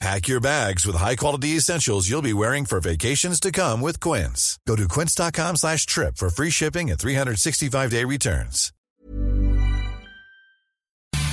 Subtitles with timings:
[0.00, 4.58] Pack your bags with high-quality essentials you'll be wearing for vacations to come with Quince.
[4.66, 8.72] Go to quince.com slash trip for free shipping and 365-day returns.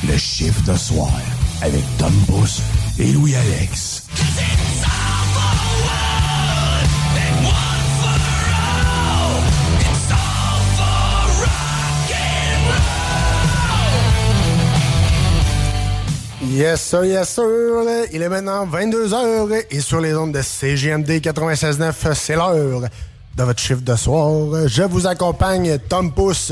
[0.04, 1.12] Le chiffre de soir
[1.62, 2.62] avec Tom Pousse
[3.00, 4.57] et Louis-Alex.
[16.58, 17.46] Yes sir, yes sir.
[18.12, 22.82] Il est maintenant 22h et sur les ondes de CGMD 96.9, c'est l'heure
[23.36, 24.68] de votre chiffre de soir.
[24.68, 26.52] Je vous accompagne, Tom Pousse,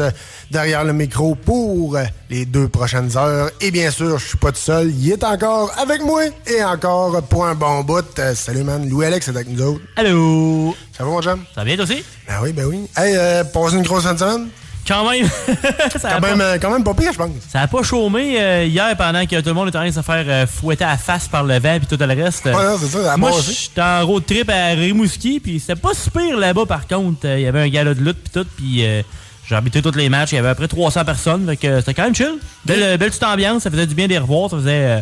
[0.52, 1.98] derrière le micro pour
[2.30, 3.50] les deux prochaines heures.
[3.60, 4.92] Et bien sûr, je suis pas tout seul.
[4.92, 8.06] Il est encore avec moi et encore pour un bon bout.
[8.36, 9.82] Salut man, Louis-Alex est avec nous autres.
[9.96, 10.76] Allô?
[10.96, 11.44] Ça va mon chum?
[11.56, 12.04] Ça va bien toi aussi?
[12.28, 12.88] Ben oui, ben oui.
[12.96, 14.50] Hey, euh, une grosse fin de semaine?
[14.88, 15.28] Quand même.
[15.98, 17.30] ça, Quand même, pas, euh, quand même pas pire, je pense.
[17.50, 19.96] ça a pas chômé euh, hier pendant que tout le monde était en train de
[19.96, 22.46] se faire euh, fouetter à la face par le vent puis tout le reste.
[22.46, 26.38] Ouais, non, c'est ça, Moi, j'étais en road trip à Rimouski puis c'était pas super
[26.38, 27.26] là-bas par contre.
[27.26, 29.02] Euh, Il y avait un gala de lutte puis tout puis euh,
[29.48, 30.32] j'ai habité tous les matchs.
[30.34, 31.46] Il y avait à peu près 300 personnes.
[31.48, 32.36] Fait que euh, c'était quand même chill.
[32.66, 33.64] Belle, belle petite ambiance.
[33.64, 34.50] Ça faisait du bien de les revoir.
[34.50, 35.02] Ça faisait euh,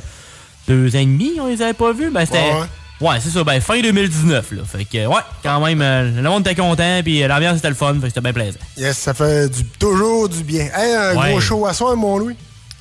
[0.68, 2.10] deux ans et demi on les avait pas vus.
[2.10, 2.40] Ben, c'était...
[2.40, 2.68] Ouais, ouais.
[3.04, 3.44] Ouais, c'est ça.
[3.44, 4.62] Ben, fin 2019, là.
[4.66, 7.76] Fait que, ouais, quand même, euh, le monde était content, puis euh, l'ambiance était le
[7.76, 8.60] fun, fait que c'était bien plaisant.
[8.78, 10.70] Yes, ça fait du, toujours du bien.
[10.76, 11.32] Hey, un Ouais.
[11.32, 12.36] gros show à soir, mon Louis.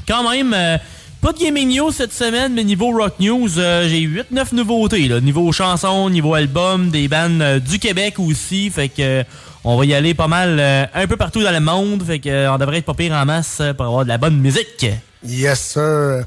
[0.07, 0.79] Quand même, euh,
[1.21, 5.21] pas de gaming news cette semaine, mais niveau rock news, j'ai 8-9 nouveautés, là.
[5.21, 9.25] Niveau chanson, niveau album, des bands du Québec aussi, fait que
[9.65, 10.61] on va y aller pas mal
[10.95, 13.25] un peu partout dans le monde, fait que euh, on devrait être pas pire en
[13.25, 14.87] masse pour avoir de la bonne musique.
[15.25, 16.25] Yes, sir.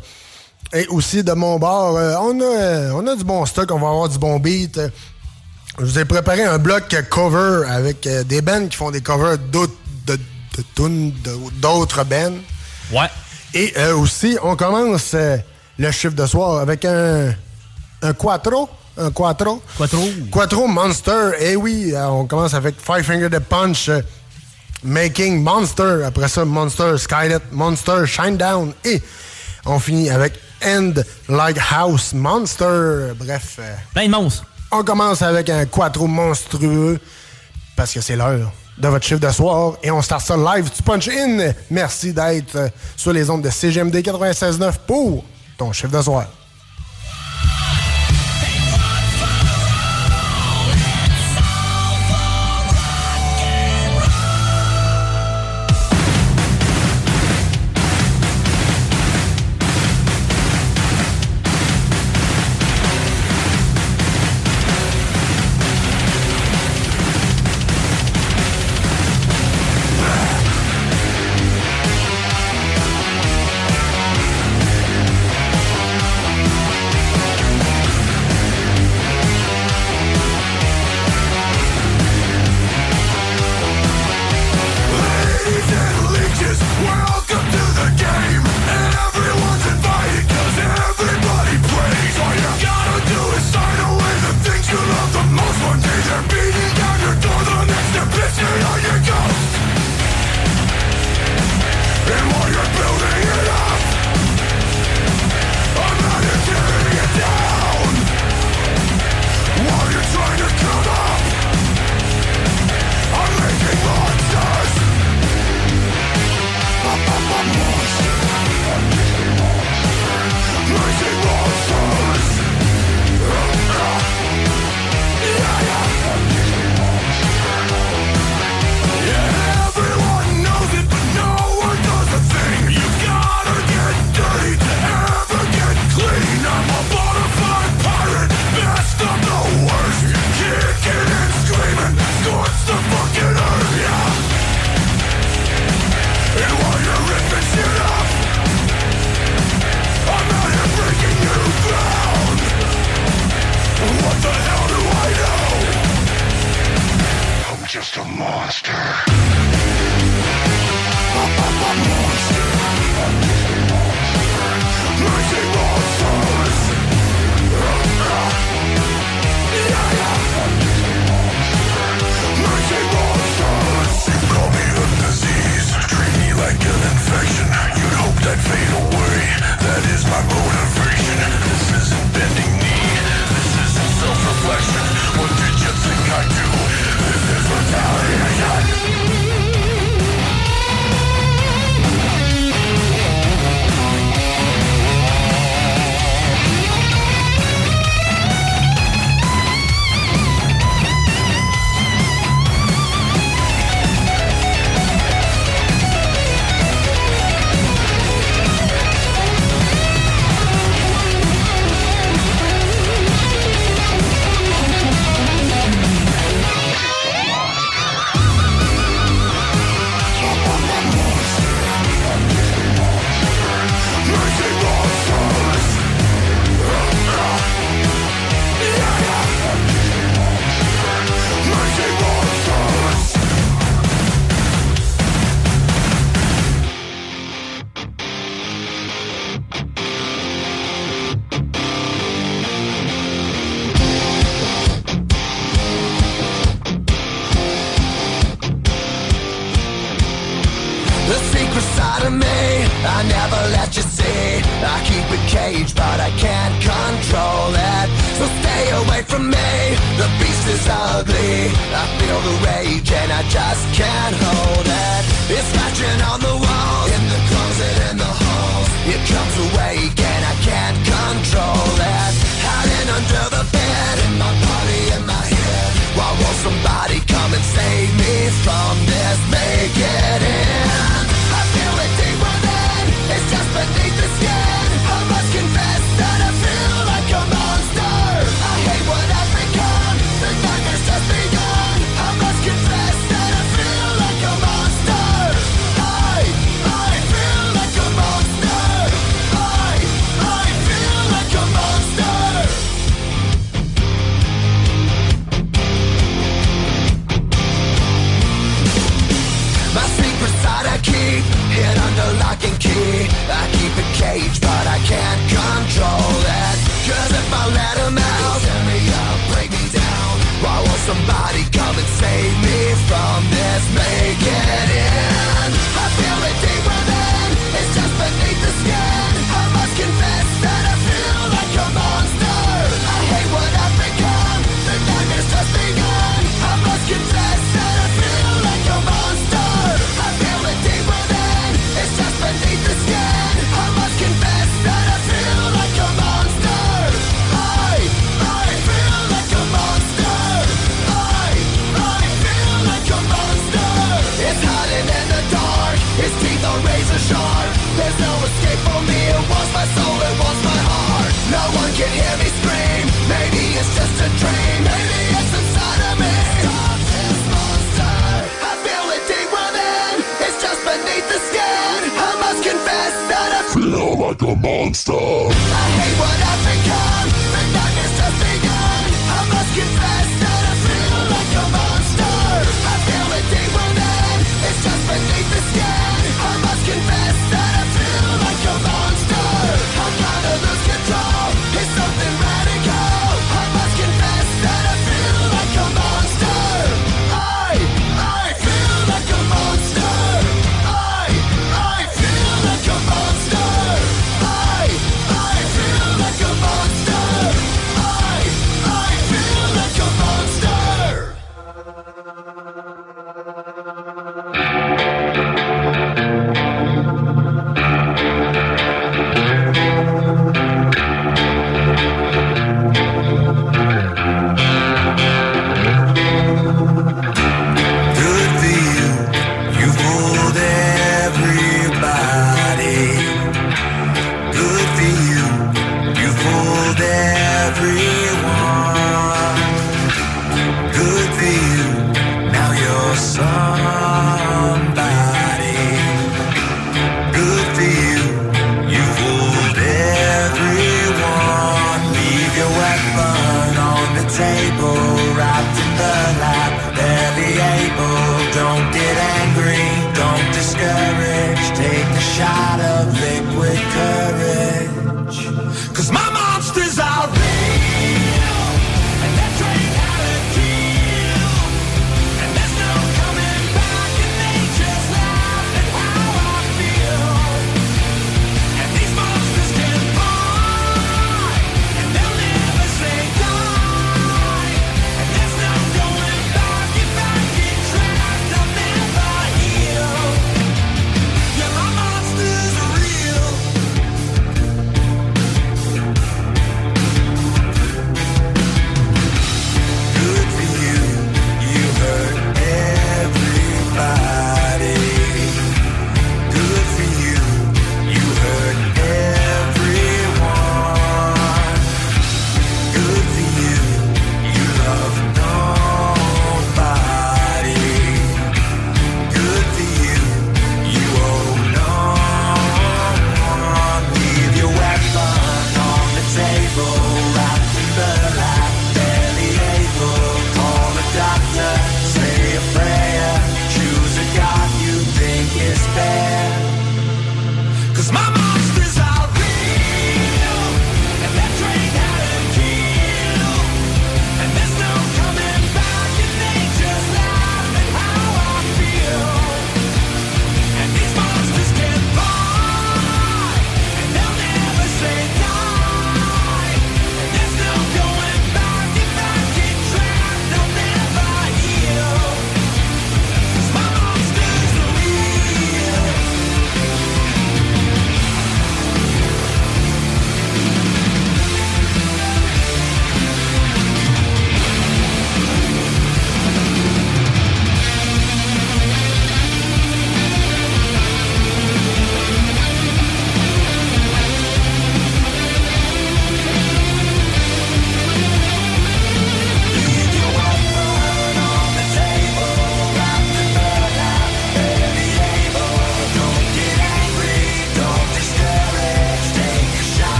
[0.73, 3.79] Et aussi, de mon bord, euh, on, a, euh, on a du bon stock, on
[3.79, 4.77] va avoir du bon beat.
[4.77, 4.89] Euh,
[5.79, 9.73] Je vous ai préparé un bloc cover avec des bands qui font des covers d'autres
[10.07, 12.37] de, de de- bands.
[12.91, 13.09] Ouais.
[13.53, 15.37] Et euh, aussi, on commence euh,
[15.77, 17.33] le chiffre de soir avec un,
[18.01, 18.69] un quattro.
[18.97, 19.61] Un quattro.
[19.77, 20.07] Quattro.
[20.31, 21.31] Quattro Monster.
[21.41, 23.89] Et oui, on commence avec Five Finger the Punch.
[24.83, 26.03] Making Monster.
[26.05, 28.73] Après ça, Monster Skylet, Monster Shinedown.
[28.85, 29.01] Et
[29.65, 30.33] on finit avec
[30.65, 30.93] End
[31.29, 33.13] Like House Monster.
[33.17, 34.45] Bref, euh, Plein de monstres.
[34.71, 36.99] on commence avec un quattro monstrueux
[37.75, 40.81] parce que c'est l'heure de votre chiffre de soir et on start ça live du
[40.81, 41.53] Punch In.
[41.69, 42.67] Merci d'être euh,
[42.97, 45.23] sur les ondes de CGMD 96.9 pour
[45.57, 46.25] ton chiffre de soir.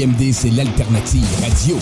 [0.00, 1.76] C'est l'alternative radio.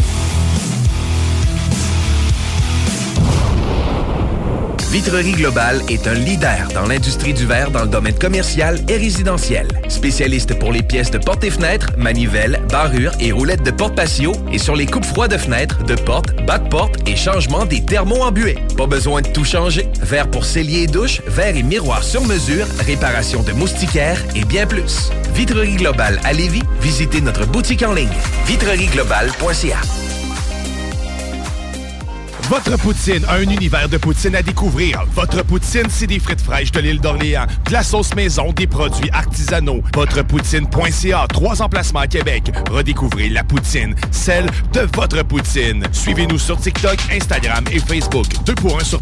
[4.91, 9.69] Vitrerie Globale est un leader dans l'industrie du verre dans le domaine commercial et résidentiel.
[9.89, 14.33] Spécialiste pour les pièces de portes et fenêtres, manivelles, barrures et roulettes de porte patio
[14.51, 17.85] et sur les coupes froides de fenêtres, de portes, bas de porte et changement des
[17.85, 18.59] thermos embués.
[18.77, 19.87] Pas besoin de tout changer.
[20.03, 24.67] Verre pour cellier et douche, verre et miroir sur mesure, réparation de moustiquaires et bien
[24.67, 25.13] plus.
[25.35, 28.09] Vitrerie Globale à Lévis, visitez notre boutique en ligne
[28.47, 29.79] vitrerieglobale.ca.
[32.49, 35.05] Votre poutine, un univers de poutine à découvrir.
[35.15, 39.11] Votre poutine, c'est des frites fraîches de l'île d'Orléans, de la sauce maison, des produits
[39.13, 39.83] artisanaux.
[39.95, 42.51] Votrepoutine.ca, trois emplacements à Québec.
[42.71, 45.85] Redécouvrez la poutine, celle de votre poutine.
[45.93, 48.25] Suivez-nous sur TikTok, Instagram et Facebook.
[48.47, 48.98] Deux pour un sur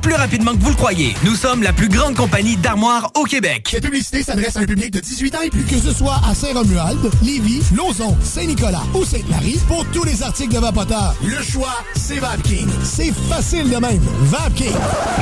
[0.00, 1.14] plus rapidement que vous le croyez.
[1.24, 3.68] Nous sommes la plus grande compagnie d'armoires au Québec.
[3.70, 5.62] Cette publicité s'adresse à un public de 18 ans et plus.
[5.62, 10.58] Que ce soit à Saint-Romuald, Lévis, Lauson, Saint-Nicolas ou Sainte-Marie, pour tous les articles de
[10.58, 12.68] Vapoteur, le choix, c'est VapKing.
[12.82, 14.02] C'est facile de même.
[14.22, 14.74] VapKing.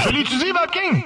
[0.05, 1.03] Je l'utilise, VapKing.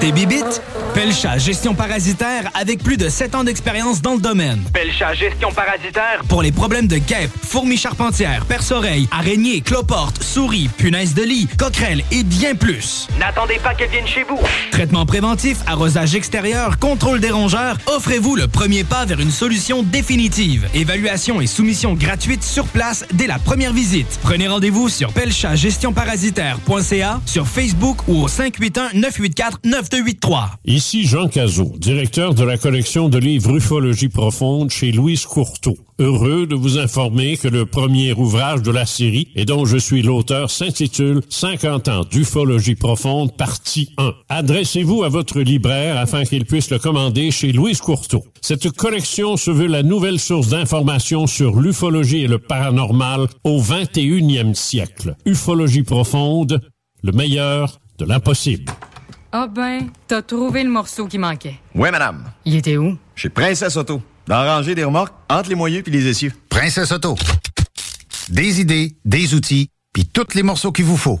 [0.00, 0.62] Des bibites?
[0.94, 4.62] Pelcha Gestion Parasitaire avec plus de 7 ans d'expérience dans le domaine.
[4.72, 6.22] Pelcha Gestion Parasitaire.
[6.28, 12.04] Pour les problèmes de guêpes, fourmis charpentières, perce-oreilles, araignées, cloportes, souris, punaises de lit, coquerelles
[12.12, 12.75] et bien plus.
[13.18, 14.38] N'attendez pas qu'elle vienne chez vous.
[14.70, 20.68] Traitement préventif, arrosage extérieur, contrôle des rongeurs, offrez-vous le premier pas vers une solution définitive.
[20.74, 24.18] Évaluation et soumission gratuite sur place dès la première visite.
[24.22, 30.48] Prenez rendez-vous sur pelchagestionparasitaire.ca, sur Facebook ou au 581-984-9283.
[30.64, 35.76] Ici Jean Cazot, directeur de la collection de livres Ufologie profonde chez Louise Courteau.
[35.98, 40.02] Heureux de vous informer que le premier ouvrage de la série, et dont je suis
[40.02, 44.12] l'auteur, s'intitule 50 ans d'ufologie profonde, partie 1.
[44.28, 48.26] Adressez-vous à votre libraire afin qu'il puisse le commander chez Louise Courteau.
[48.42, 54.52] Cette collection se veut la nouvelle source d'information sur l'ufologie et le paranormal au 21e
[54.52, 55.16] siècle.
[55.24, 56.60] Ufologie profonde,
[57.02, 58.70] le meilleur de l'impossible.
[59.32, 61.56] Ah ben, t'as trouvé le morceau qui manquait.
[61.74, 62.24] Oui, madame.
[62.44, 62.98] Il était où?
[63.14, 64.02] Chez Princesse Auto.
[64.34, 66.32] Rangée des remorques, entre les moyeux puis les essieux.
[66.48, 67.16] Princesse Auto.
[68.28, 71.20] Des idées, des outils, puis tous les morceaux qu'il vous faut.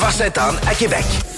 [0.09, 1.30] Sainte-Anne à Québec.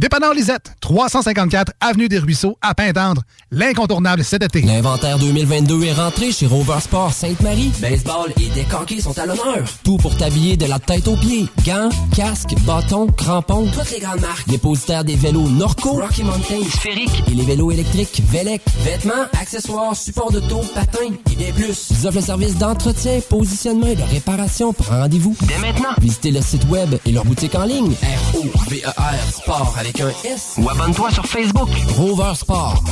[0.00, 3.22] Dépanneur Lisette, 354 Avenue des Ruisseaux, à Pintendre.
[3.52, 4.62] L'incontournable cet été.
[4.62, 7.70] L'inventaire 2022 est rentré chez Rover Sport Sainte-Marie.
[7.80, 9.64] Baseball et décanqués sont à l'honneur.
[9.84, 11.46] Tout pour t'habiller de la tête aux pieds.
[11.64, 14.48] Gants, casques, bâtons, crampons, toutes les grandes marques.
[14.48, 18.62] Dépositaire des vélos Norco, Rocky Mountain, Sphérique et les vélos électriques Velec.
[18.80, 20.98] Vêtements, accessoires, supports de taux, patins
[21.30, 21.90] et bien plus.
[21.90, 24.72] Ils offrent le service d'entretien, positionnement et de réparation.
[24.72, 25.90] Prends rendez-vous dès maintenant.
[26.00, 27.92] Visitez le site web et leur boutique en ligne.
[27.92, 30.54] R-O-V-E-R Sport avec un S.
[30.58, 31.68] Ou abonne-toi sur Facebook.
[31.96, 32.84] Rover Sport.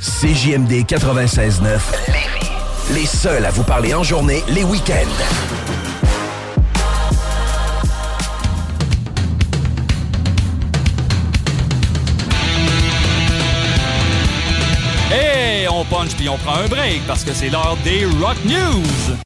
[0.00, 1.80] CJMD 96.9.
[2.94, 4.94] Les seuls à vous parler en journée, les week-ends.
[15.12, 19.16] Et on punch puis on prend un break parce que c'est l'heure des Rock News.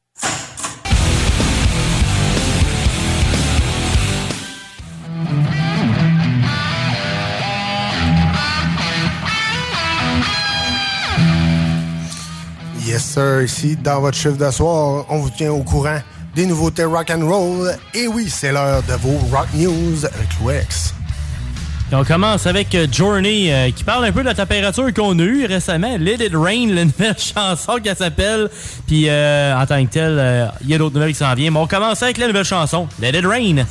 [12.85, 15.99] Yes sir, ici dans votre chiffre de soir, on vous tient au courant
[16.35, 17.71] des nouveautés rock and roll.
[17.93, 20.29] Et oui, c'est l'heure de vos rock news avec.
[21.91, 25.19] Et on commence avec euh, Journey euh, qui parle un peu de la température qu'on
[25.19, 25.97] a eue récemment.
[25.99, 28.49] Let It Rain, la nouvelle chanson qu'elle s'appelle.
[28.87, 31.53] Puis euh, en tant que telle, il y a d'autres nouvelles qui s'en viennent.
[31.53, 33.65] Mais on commence avec la nouvelle chanson, Let It Rain.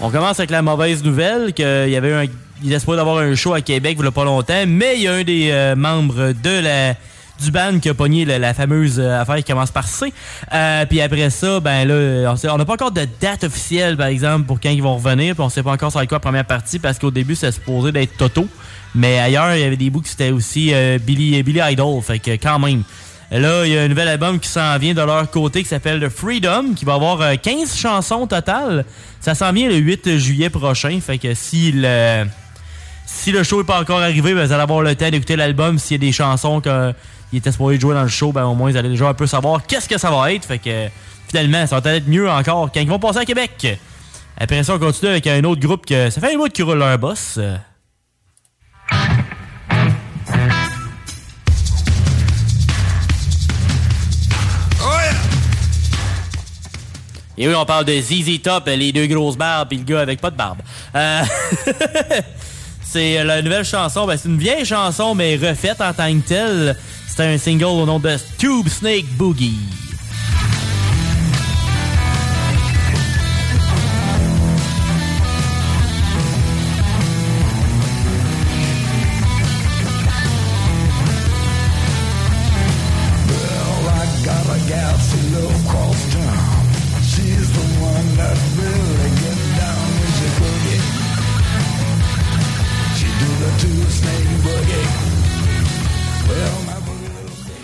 [0.00, 2.24] On commence avec la mauvaise nouvelle qu'il y avait un,
[2.62, 5.08] il espoir d'avoir un show à Québec il y a pas longtemps, mais il y
[5.08, 6.94] a un des euh, membres de la
[7.40, 10.12] du band qui a pogné la, fameuse euh, affaire qui commence par C.
[10.52, 14.46] Euh, puis après ça, ben là, on n'a pas encore de date officielle, par exemple,
[14.46, 15.34] pour quand ils vont revenir.
[15.34, 17.92] Puis on sait pas encore être quoi la première partie parce qu'au début, c'est supposé
[17.92, 18.48] d'être Toto.
[18.94, 22.02] Mais ailleurs, il y avait des bouts qui c'était aussi euh, Billy, Billy Idol.
[22.02, 22.82] Fait que quand même.
[23.30, 26.00] Là, il y a un nouvel album qui s'en vient de leur côté qui s'appelle
[26.00, 28.86] The Freedom, qui va avoir euh, 15 chansons au total.
[29.20, 30.98] Ça s'en vient le 8 juillet prochain.
[31.00, 32.24] Fait que si le,
[33.04, 35.78] si le show n'est pas encore arrivé, ben, vous allez avoir le temps d'écouter l'album.
[35.78, 38.70] S'il y a des chansons qu'il était supposé jouer dans le show, ben, au moins
[38.70, 40.46] vous allez déjà un peu savoir qu'est-ce que ça va être.
[40.46, 40.88] Fait que
[41.28, 43.78] finalement, ça va être mieux encore quand ils vont passer à Québec.
[44.38, 46.78] Après ça, on continue avec un autre groupe que ça fait un bout qui roule
[46.78, 47.38] leur boss.
[57.38, 60.20] Et oui, on parle de ZZ Top, les deux grosses barbes, puis le gars avec
[60.20, 60.58] pas de barbe.
[60.94, 61.22] Euh,
[62.82, 66.76] c'est la nouvelle chanson, ben, c'est une vieille chanson, mais refaite en tant que telle.
[67.06, 69.87] C'est un single au nom de Tube Snake Boogie.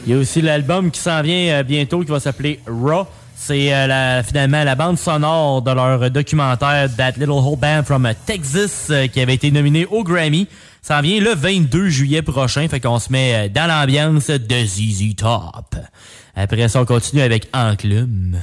[0.06, 3.06] Il y a aussi l'album qui s'en vient euh, bientôt qui va s'appeler Raw.
[3.36, 8.88] C'est euh, finalement la bande sonore de leur documentaire That Little Whole Band from Texas
[8.90, 10.46] euh, qui avait été nominé au Grammy.
[10.80, 14.64] Ça en vient le 22 juillet prochain, fait qu'on se met euh, dans l'ambiance de
[14.64, 15.76] ZZ Top.
[16.36, 18.38] Après ça, on continue avec Enclume.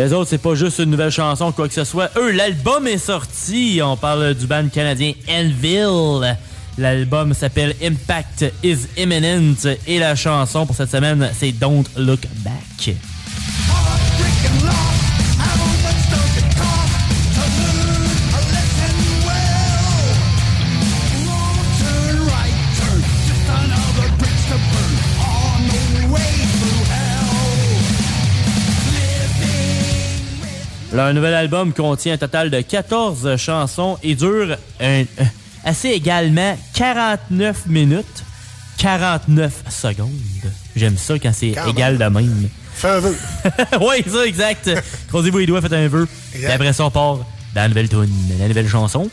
[0.00, 2.10] Les autres, c'est pas juste une nouvelle chanson, quoi que ce soit.
[2.16, 3.82] Eux, l'album est sorti.
[3.84, 6.38] On parle du band canadien Anvil.
[6.78, 9.76] L'album s'appelle Impact is Imminent.
[9.86, 12.96] Et la chanson pour cette semaine, c'est Don't Look Back.
[30.92, 35.24] Leur nouvel album contient un total de 14 chansons et dure un- euh,
[35.64, 38.24] assez également 49 minutes,
[38.78, 40.10] 49 secondes.
[40.74, 42.48] J'aime ça quand c'est égal de même.
[42.74, 43.16] Fais un vœu.
[43.80, 44.70] oui, ça, exact.
[45.08, 46.08] Croisez-vous les doigts, faites un vœu.
[46.34, 47.18] Et après ça, on part
[47.54, 49.08] dans la nouvelle tune, la nouvelle chanson.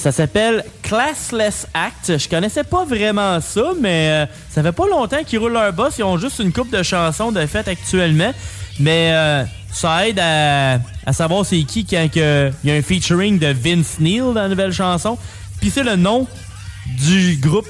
[0.00, 2.16] Ça s'appelle Classless Act.
[2.16, 5.96] Je connaissais pas vraiment ça, mais euh, ça fait pas longtemps qu'ils roulent leur boss.
[5.98, 8.32] Ils ont juste une coupe de chansons de fête actuellement.
[8.78, 12.22] Mais euh, ça aide à, à savoir c'est qui quand il
[12.64, 15.18] y a un featuring de Vince Neil dans la nouvelle chanson.
[15.60, 16.26] Puis c'est le nom
[17.06, 17.68] du groupe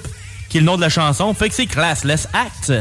[0.48, 1.34] qui est le nom de la chanson.
[1.34, 2.72] Fait que c'est Classless Act.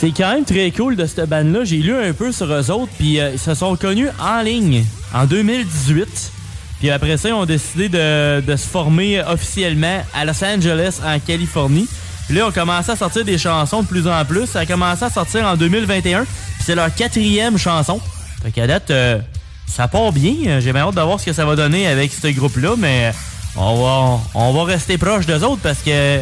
[0.00, 1.62] C'est quand même très cool de cette bande-là.
[1.64, 4.82] J'ai lu un peu sur eux autres, puis euh, ils se sont connus en ligne
[5.12, 6.32] en 2018.
[6.78, 11.86] Puis après ça, ils ont décidé de, se former officiellement à Los Angeles, en Californie.
[12.24, 14.46] Puis là, ils ont commencé à sortir des chansons de plus en plus.
[14.46, 16.24] Ça a commencé à sortir en 2021.
[16.24, 16.30] Puis
[16.64, 18.00] c'est leur quatrième chanson.
[18.42, 19.18] Fait qu'à date, euh,
[19.66, 20.60] ça part bien.
[20.60, 22.72] J'ai bien hâte de voir ce que ça va donner avec ce groupe-là.
[22.78, 23.12] Mais
[23.54, 26.20] on va, on va rester proche d'eux autres parce que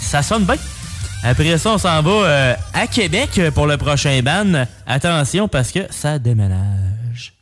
[0.00, 0.56] ça sonne bien.
[1.22, 4.64] Après ça, on s'en va euh, à Québec pour le prochain ban.
[4.86, 7.34] Attention parce que ça déménage.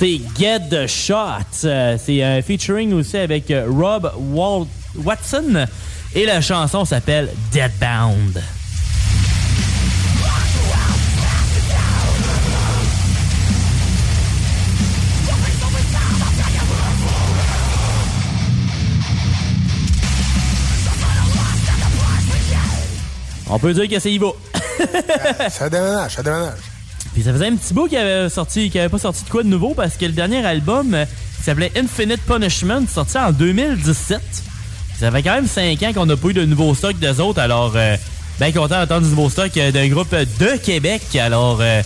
[0.00, 1.64] C'est Get the Shot.
[1.64, 4.10] Euh, C'est un featuring aussi avec euh, Rob
[4.96, 5.66] Watson.
[6.14, 8.40] Et la chanson s'appelle Deadbound.
[23.50, 24.36] On peut dire que c'est Ivo.
[25.48, 26.58] ça déménage, ça déménage.
[27.12, 29.42] Puis ça faisait un petit bout qu'il avait sorti, qu'il avait pas sorti de quoi
[29.42, 31.04] de nouveau parce que le dernier album euh,
[31.40, 34.20] qui s'appelait Infinite Punishment, sorti en 2017.
[35.00, 37.40] Ça fait quand même 5 ans qu'on n'a pas eu de nouveau stock d'eux autres,
[37.40, 37.96] alors euh,
[38.38, 41.02] bien content d'entendre du nouveau stock euh, d'un groupe de Québec.
[41.16, 41.82] Alors euh,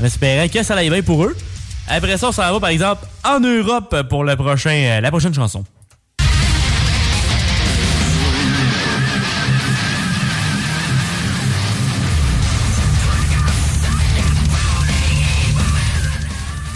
[0.00, 1.36] on espérait que ça allait bien pour eux.
[1.86, 5.64] Après ça, on s'en va par exemple en Europe pour le prochain, la prochaine chanson.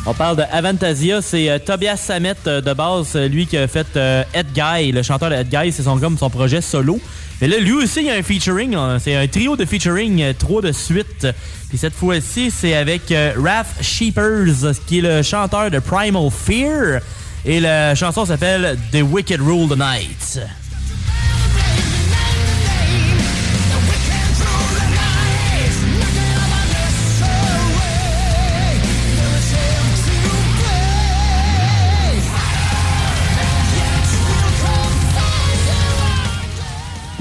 [0.04, 3.68] On parle de Avantasia, c'est euh, Tobias Samet euh, de base, euh, lui qui a
[3.68, 3.86] fait
[4.34, 6.98] Ed Guy, le chanteur de Ed Guy, c'est son comme son projet solo.
[7.40, 8.98] Mais là, lui aussi, il y a un featuring, là.
[8.98, 11.28] c'est un trio de featuring, trois de suite.
[11.68, 17.00] Puis cette fois-ci, c'est avec Raph Sheepers, qui est le chanteur de Primal Fear.
[17.44, 20.61] Et la chanson s'appelle The Wicked Rule the Night.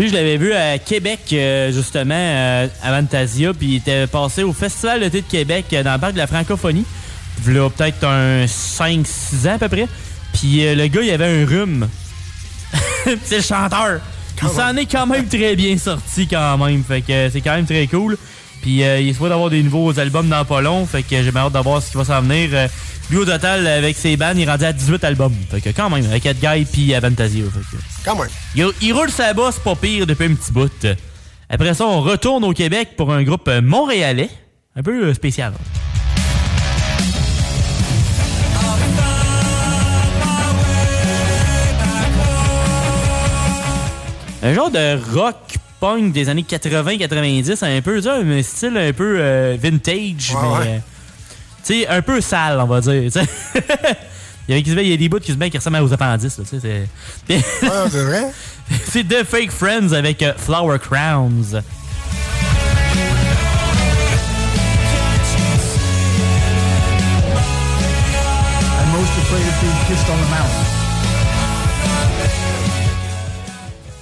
[0.01, 4.41] Lui, je l'avais vu à Québec, euh, justement, euh, à Fantasia, puis il était passé
[4.41, 6.85] au Festival d'été de Québec, euh, dans le parc de la francophonie.
[7.45, 9.87] Il a peut-être un 5-6 ans à peu près.
[10.33, 11.87] Puis le gars, il avait un rhume.
[13.23, 13.99] c'est le chanteur.
[14.41, 16.83] Il s'en est quand même très bien sorti quand même.
[16.83, 18.17] Fait que c'est quand même très cool.
[18.63, 20.83] Puis il supposé d'avoir des nouveaux albums dans pas long.
[20.87, 22.49] Fait que j'ai hâte de voir ce qui va s'en venir.
[23.11, 25.33] Euh, lui, au total, avec ses bands, il est rendu à 18 albums.
[25.49, 27.43] Fait que quand même, avec Edguy puis Avantasia.
[27.45, 27.81] Fait que...
[28.05, 28.29] Quand même.
[28.55, 30.71] Il, il roule sa bosse pas pire depuis un petit bout.
[31.49, 34.29] Après ça, on retourne au Québec pour un groupe euh, montréalais.
[34.75, 35.51] Un peu euh, spécial.
[44.43, 45.35] Un genre de rock
[45.79, 50.81] punk des années 80-90, un peu, un style un peu euh, vintage, Ouais, mais ouais.
[51.63, 52.93] Sais, un peu sale, on va dire.
[54.47, 56.37] il, y avait, il y a des bouts qui se mettent qui ressemblent aux appendices.
[56.37, 58.31] Là, c'est vrai.
[58.85, 61.61] c'est The Fake Friends avec euh, Flower Crowns.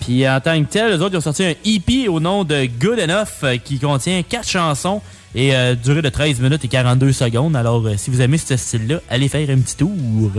[0.01, 2.67] Puis en tant que tel, les autres ils ont sorti un EP au nom de
[2.79, 5.01] Good Enough euh, qui contient 4 chansons
[5.35, 7.55] et euh, durée de 13 minutes et 42 secondes.
[7.55, 10.31] Alors euh, si vous aimez ce style-là, allez faire un petit tour.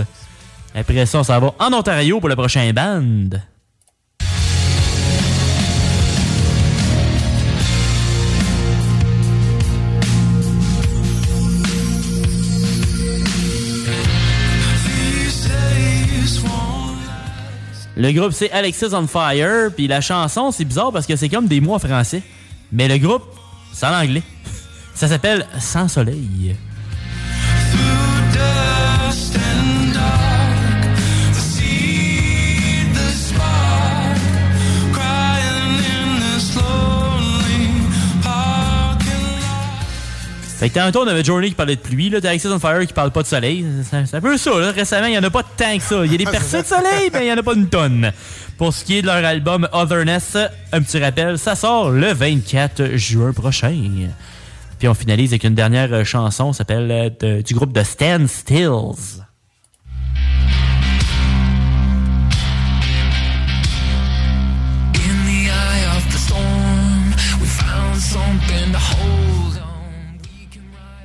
[0.75, 3.39] Après ça, on s'en va en Ontario pour le prochain band.
[17.97, 21.47] Le groupe c'est Alexis on Fire, puis la chanson c'est bizarre parce que c'est comme
[21.47, 22.23] des mots en français,
[22.73, 23.25] mais le groupe
[23.75, 24.23] c'est en anglais.
[24.95, 26.57] Ça s'appelle Sans soleil.
[40.61, 42.87] Fait que tantôt on avait Journey qui parlait de pluie, là, t'as Alexis on Fire
[42.87, 43.65] qui parle pas de soleil.
[43.83, 44.73] C'est c'est un peu ça, là.
[44.73, 46.05] Récemment, il y en a pas tant que ça.
[46.05, 48.13] Il y a des percées de soleil, mais il y en a pas une tonne.
[48.59, 50.37] Pour ce qui est de leur album Otherness,
[50.71, 53.75] un petit rappel, ça sort le 24 juin prochain.
[54.81, 59.21] Puis on finalise avec une dernière euh, chanson, s'appelle euh, du groupe de Stand Stills.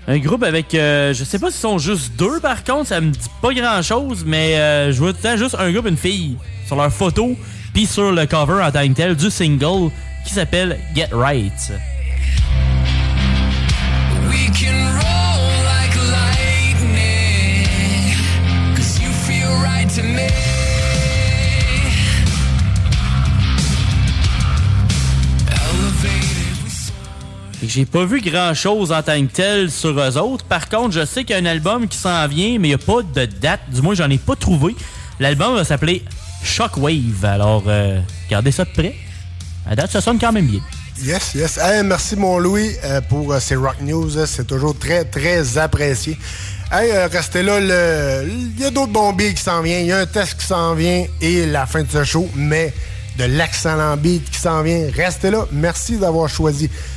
[0.07, 3.11] Un groupe avec, euh, je sais pas s'ils sont juste deux par contre, ça me
[3.11, 5.97] dit pas grand chose, mais euh, je vois tout le temps juste un groupe, une
[5.97, 7.35] fille sur leur photo,
[7.73, 9.91] puis sur le cover en tant que tel du single
[10.25, 11.73] qui s'appelle Get Right.
[27.67, 30.45] J'ai pas vu grand-chose en tant que tel sur eux autres.
[30.45, 32.73] Par contre, je sais qu'il y a un album qui s'en vient, mais il n'y
[32.73, 33.61] a pas de date.
[33.71, 34.75] Du moins, j'en ai pas trouvé.
[35.19, 36.03] L'album va s'appeler
[36.43, 37.23] Shockwave.
[37.23, 37.99] Alors, euh,
[38.29, 38.95] gardez ça de près.
[39.67, 40.61] La date, ça sonne quand même bien.
[41.01, 41.59] Yes, yes.
[41.83, 44.17] Merci, mon Louis, euh, pour euh, ces Rock News.
[44.17, 44.25] Hein.
[44.27, 46.17] C'est toujours très, très apprécié.
[46.71, 47.59] Hey, restez là.
[47.59, 49.85] Il y a d'autres bombiers qui s'en viennent.
[49.85, 52.73] Il y a un test qui s'en vient et la fin de ce show, mais
[53.17, 54.87] de l'excellent beat qui s'en vient.
[54.95, 55.45] Restez là.
[55.51, 56.69] Merci d'avoir choisi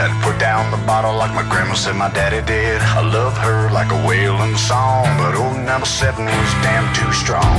[0.00, 0.22] head.
[0.22, 2.80] Put down the bottle like my grandma said my daddy did.
[2.80, 7.56] I love her like a wailing song, but old number seven was damn too strong.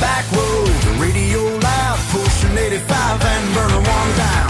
[0.00, 4.49] Back road, radio live, pushing 85 and burning one down.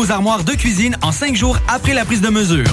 [0.00, 2.64] vos armoires de cuisine en cinq jours après la prise de mesure.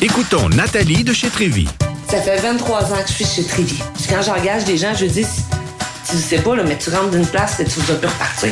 [0.00, 1.66] Écoutons Nathalie de chez Trévy.
[2.08, 3.82] Ça fait 23 ans que je suis chez Trévy.
[4.08, 5.26] Quand j'engage des gens, je dis,
[6.08, 8.50] tu sais pas, là, mais tu rentres d'une place et tu vas plus repartir.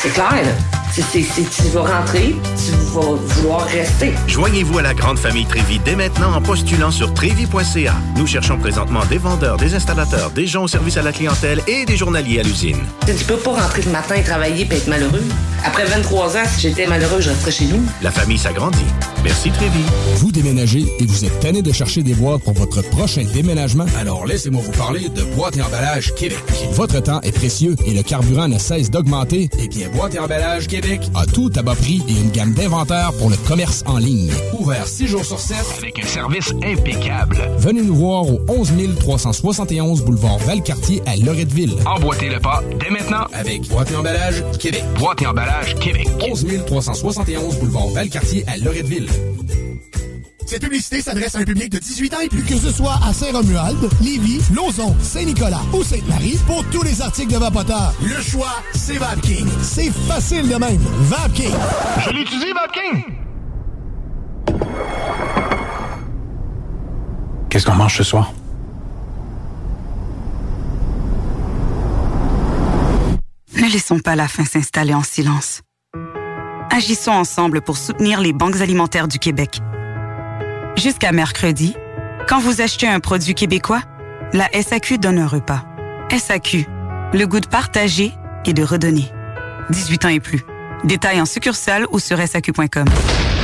[0.00, 0.79] C'est clair, là.
[1.00, 4.12] C'est- tu vas rentrer, tu vas vouloir rester.
[4.26, 7.94] Joignez-vous à la grande famille Trévi dès maintenant en postulant sur trévi.ca.
[8.16, 11.86] Nous cherchons présentement des vendeurs, des installateurs, des gens au service à la clientèle et
[11.86, 12.76] des journaliers à l'usine.
[13.06, 15.22] Tu peux pas rentrer le matin et travailler et être malheureux.
[15.64, 17.82] Après 23 ans, si j'étais malheureux, je resterais chez nous.
[18.02, 18.78] La famille s'agrandit.
[19.24, 19.80] Merci Trévi.
[20.16, 23.84] Vous déménagez et vous êtes tanné de chercher des boîtes pour votre prochain déménagement?
[23.98, 26.38] Alors laissez-moi vous parler de Boîte et Emballage Québec.
[26.72, 29.48] Votre temps est précieux et le carburant ne cesse d'augmenter.
[29.58, 33.12] Eh bien, Boîte et Emballage Québec a tout à bas prix et une gamme d'inventaires
[33.18, 34.32] pour le commerce en ligne.
[34.58, 37.36] Ouvert 6 jours sur 7 avec un service impeccable.
[37.58, 41.74] Venez nous voir au 11 371 boulevard Valcartier à Loretteville.
[41.86, 44.84] Emboîtez le pas dès maintenant avec Boîte et Emballage Québec.
[44.98, 46.08] Boîte et emballage Québec.
[46.28, 49.08] 11 371 boulevard Valcartier à Loretteville.
[50.50, 52.42] Cette publicité s'adresse à un public de 18 ans et plus.
[52.42, 57.38] Que ce soit à Saint-Romuald, Lévis, Lauson, Saint-Nicolas ou Sainte-Marie, pour tous les articles de
[57.38, 59.46] Vapoteur, le choix, c'est VapKing.
[59.62, 60.80] C'est facile de même.
[61.02, 61.54] VapKing.
[62.04, 63.04] Je l'utilise, Vapking!
[67.48, 68.32] Qu'est-ce qu'on mange ce soir?
[73.54, 75.62] Ne laissons pas la faim s'installer en silence.
[76.72, 79.60] Agissons ensemble pour soutenir les banques alimentaires du Québec.
[80.76, 81.74] Jusqu'à mercredi,
[82.28, 83.82] quand vous achetez un produit québécois,
[84.32, 85.64] la SAQ donne un repas.
[86.16, 86.66] SAQ,
[87.12, 88.12] le goût de partager
[88.44, 89.10] et de redonner.
[89.70, 90.40] 18 ans et plus.
[90.84, 92.86] Détails en succursale ou sur SAQ.com.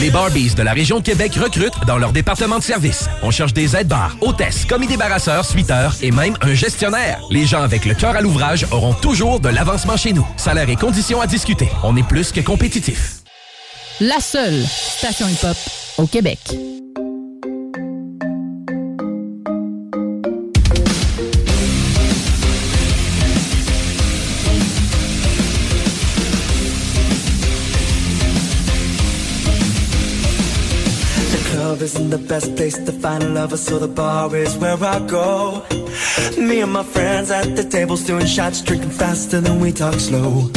[0.00, 3.08] Les Barbies de la région de Québec recrutent dans leur département de service.
[3.22, 7.20] On cherche des aides-bars, hôtesses, commis débarrasseurs, suiteurs et même un gestionnaire.
[7.30, 10.26] Les gens avec le cœur à l'ouvrage auront toujours de l'avancement chez nous.
[10.36, 11.68] Salaire et conditions à discuter.
[11.82, 13.22] On est plus que compétitif.
[14.00, 15.56] La seule station hip-hop
[15.98, 16.38] au Québec.
[31.76, 34.98] Club isn't the best place to find a lover, so the bar is where I
[35.00, 35.62] go.
[36.38, 40.50] Me and my friends at the tables doing shots, drinking faster than we talk slow.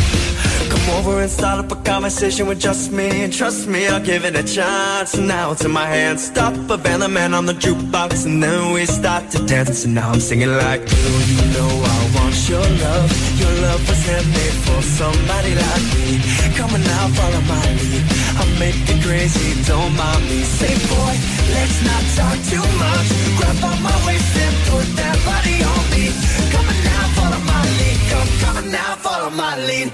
[0.71, 4.23] Come over and start up a conversation with just me, and trust me, I'll give
[4.23, 5.17] it a chance.
[5.17, 8.71] Now it's in my hands, stop a band, the man on the jukebox, and then
[8.71, 9.83] we start to dance.
[9.83, 13.11] And now I'm singing like, girl, you know I want your love.
[13.41, 16.07] Your love was handmade for somebody like me.
[16.55, 18.28] Come on now, follow my lead.
[18.59, 20.43] Make you crazy, don't mind me.
[20.43, 21.13] Say, boy,
[21.55, 23.07] let's not talk too much.
[23.37, 26.05] Grab on my waist and put that body on me.
[26.51, 27.99] Come on now, follow my lead.
[28.11, 29.89] Come, come on now, follow my lead.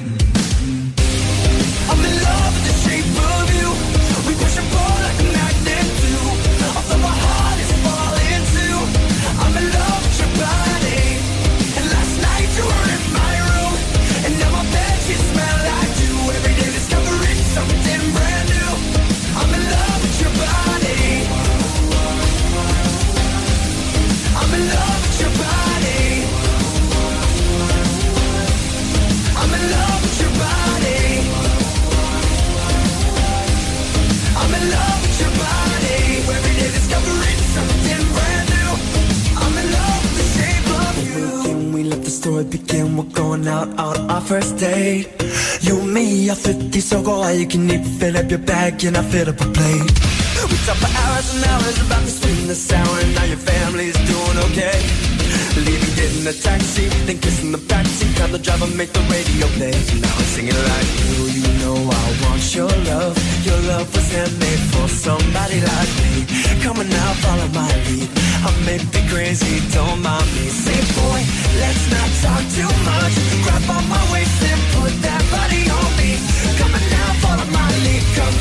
[1.89, 2.74] I'm in love with
[47.05, 47.85] 50, go all you can eat.
[47.99, 49.91] Fill up your bag and I fill up a plate.
[50.49, 53.37] We talk for hours and hours about the sweet and the sour, and now your
[53.37, 54.77] family's doing okay.
[55.55, 58.15] Leaving, getting a taxi, then kissing the backseat.
[58.17, 59.73] Tell the driver make the radio play.
[60.01, 63.15] Now I'm singing like you, you know I want your love.
[63.45, 66.13] Your love was handmade for somebody like me.
[66.61, 68.09] Come on now, follow my lead.
[68.45, 70.45] I may be crazy, don't mind me.
[70.49, 71.21] Say, boy,
[71.61, 73.13] let's not talk too much.
[73.43, 75.74] Grab on my waist and put that body on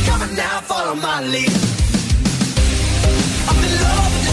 [0.06, 1.52] come on now, follow my lead.
[3.48, 4.23] I'm in love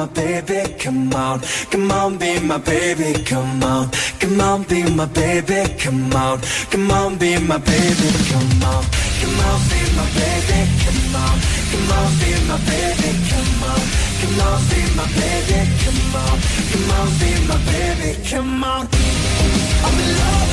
[0.00, 1.40] my baby, come on.
[1.70, 3.90] Come on, be my baby, come on.
[4.18, 6.40] Come on, be my baby, come on.
[6.70, 8.82] Come on, be my baby, come on.
[9.20, 11.36] Come on, be my baby, come on.
[11.70, 13.82] Come on, be my baby, come on.
[14.20, 16.36] Come on, be my baby, come on.
[16.70, 18.88] Come on, be my baby, come on.
[19.84, 20.49] I'm in love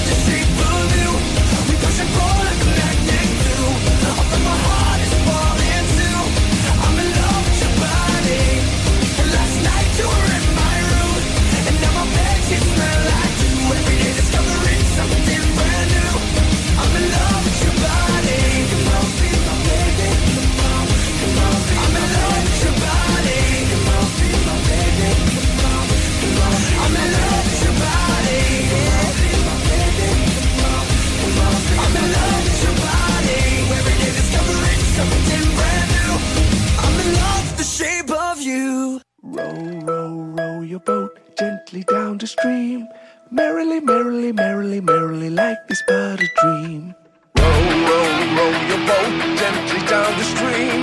[42.27, 42.87] a stream.
[43.31, 46.93] Merrily, merrily, merrily, merrily, life is but a dream.
[47.37, 47.59] Row,
[47.89, 48.07] row,
[48.37, 50.79] row your boat gently down the stream.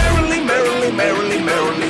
[0.00, 1.87] Merrily, merrily, merrily, merrily.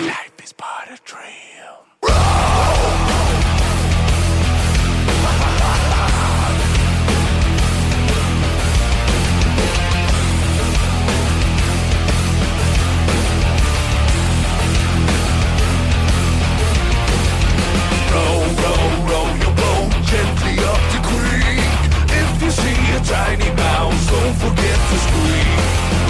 [24.38, 25.58] forget to scream.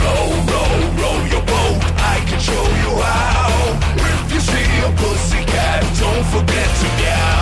[0.04, 0.72] Row, row,
[1.02, 1.80] row your boat.
[2.14, 3.50] I can show you how.
[3.96, 7.37] If you see a pussycat, don't forget to yell.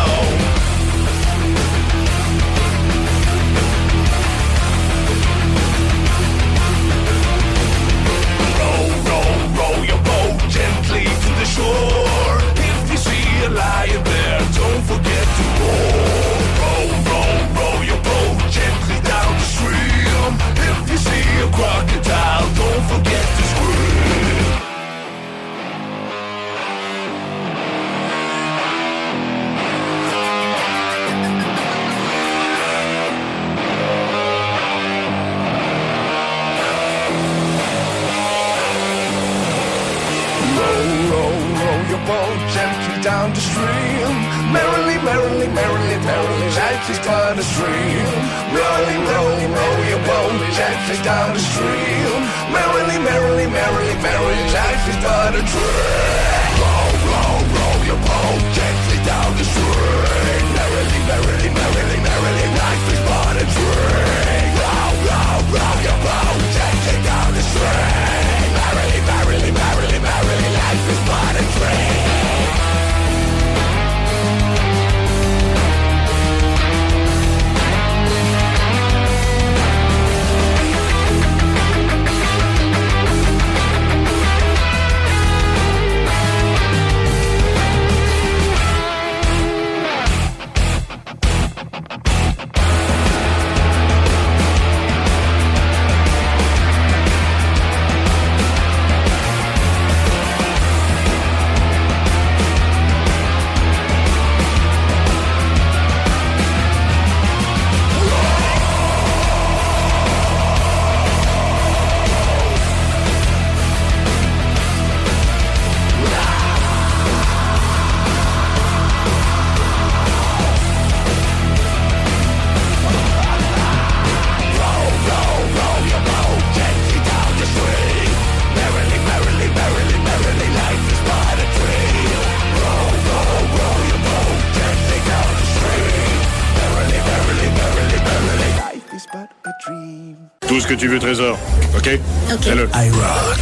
[142.37, 142.55] Okay.
[142.55, 143.39] le I rock.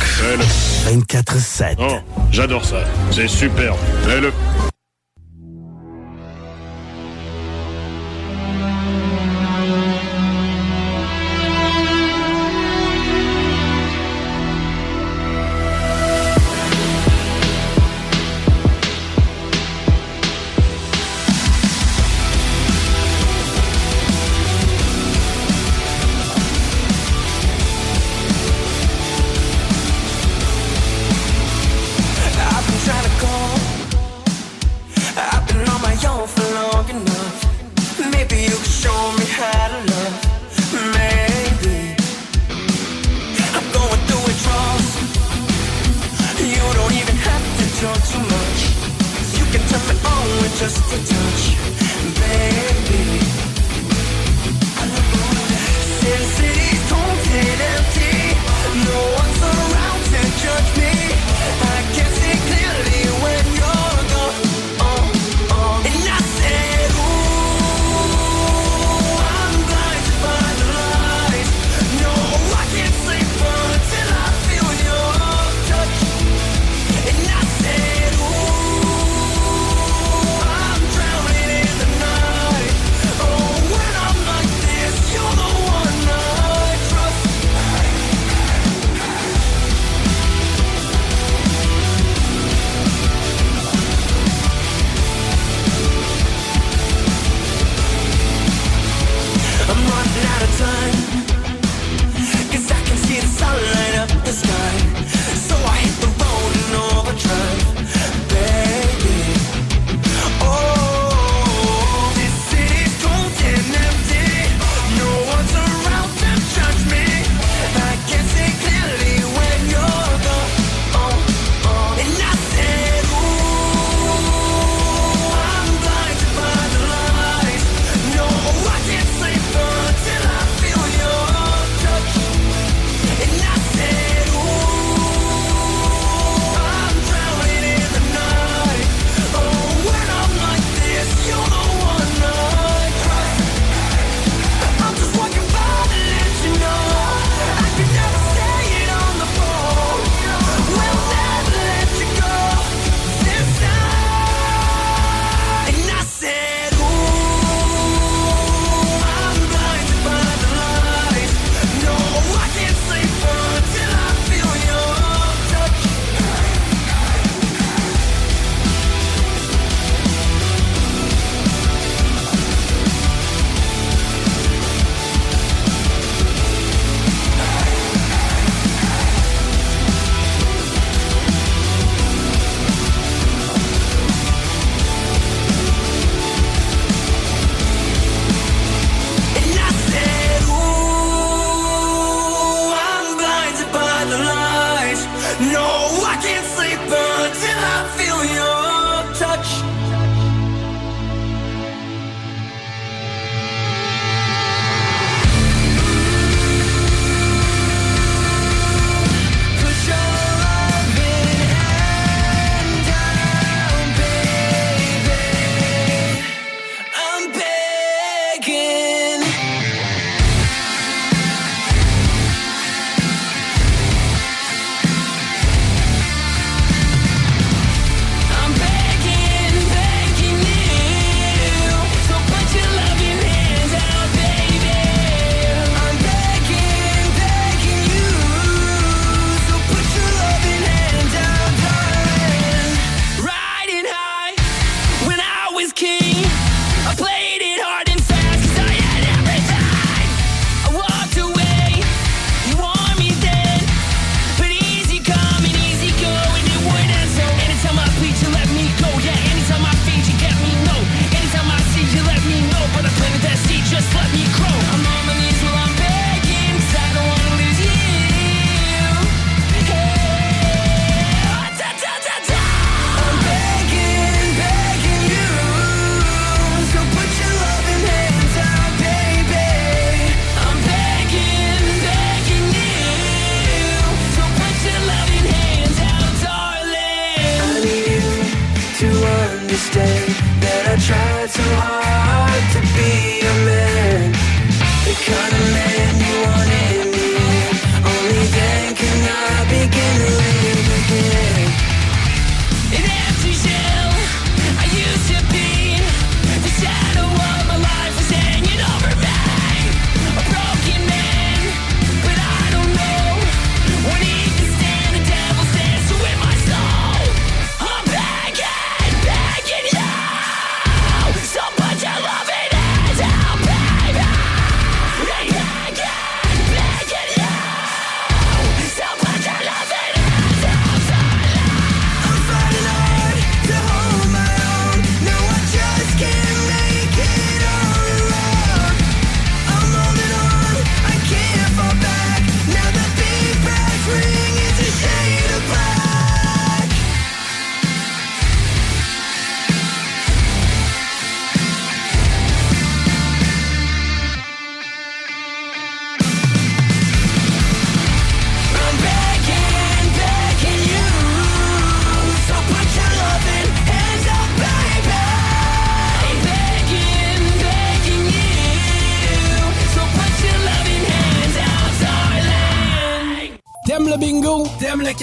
[0.86, 1.76] 24-7.
[1.80, 1.96] Oh,
[2.30, 2.76] j'adore ça.
[3.10, 3.76] C'est superbe.
[4.06, 4.32] Fais-le.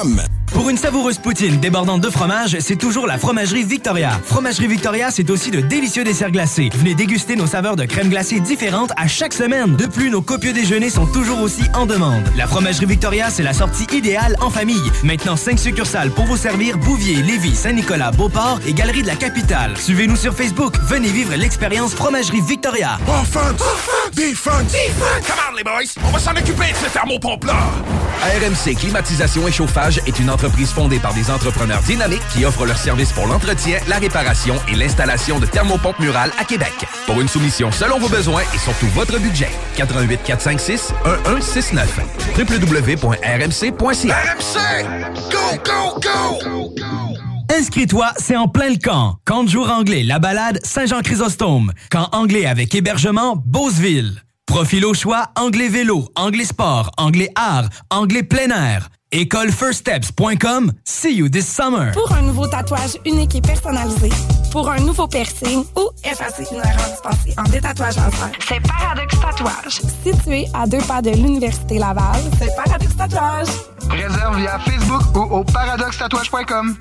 [0.00, 0.39] www.radioscoop.com.
[0.52, 4.20] Pour une savoureuse poutine débordante de fromage, c'est toujours la Fromagerie Victoria.
[4.24, 6.70] Fromagerie Victoria, c'est aussi de délicieux desserts glacés.
[6.74, 9.76] Venez déguster nos saveurs de crème glacée différentes à chaque semaine.
[9.76, 12.24] De plus, nos copieux déjeuners sont toujours aussi en demande.
[12.36, 14.90] La Fromagerie Victoria, c'est la sortie idéale en famille.
[15.04, 19.76] Maintenant, 5 succursales pour vous servir Bouvier, Lévis, Saint-Nicolas, Beauport et Galerie de la Capitale.
[19.78, 20.74] Suivez-nous sur Facebook.
[20.88, 22.98] Venez vivre l'expérience Fromagerie Victoria.
[23.06, 23.62] Offense!
[24.14, 24.72] Defense!
[24.72, 25.26] Defense!
[25.26, 25.94] Come on, les boys!
[26.04, 27.56] On va s'en occuper de ce thermopompe-là!
[28.20, 32.78] RMC Climatisation et Chauffage est une entreprise fondée par des entrepreneurs dynamiques qui offrent leurs
[32.78, 36.72] services pour l'entretien, la réparation et l'installation de thermopompes murales à Québec.
[37.06, 42.00] Pour une soumission selon vos besoins et surtout votre budget, 88 456 1169
[42.38, 44.84] www.rmc.ca RMC!
[45.30, 46.74] Go, go, go!
[47.58, 49.16] Inscris-toi, c'est en plein le camp.
[49.24, 51.72] Camp de jour anglais, la balade Saint-Jean-Chrysostome.
[51.90, 54.22] Camp anglais avec hébergement Beauceville.
[54.46, 58.88] Profil au choix, anglais vélo, anglais sport, anglais art, anglais plein air.
[59.12, 60.72] Écolefirststeps.com.
[60.84, 61.90] See you this summer.
[61.92, 64.08] Pour un nouveau tatouage unique et personnalisé,
[64.52, 69.80] pour un nouveau piercing ou effacer une erreur dispensée en détatouage laser, c'est Paradox Tatouage.
[70.04, 73.48] Situé à deux pas de l'Université Laval, c'est Paradox Tatouage.
[73.90, 76.76] Réserve via Facebook ou au paradoxtatouage.com.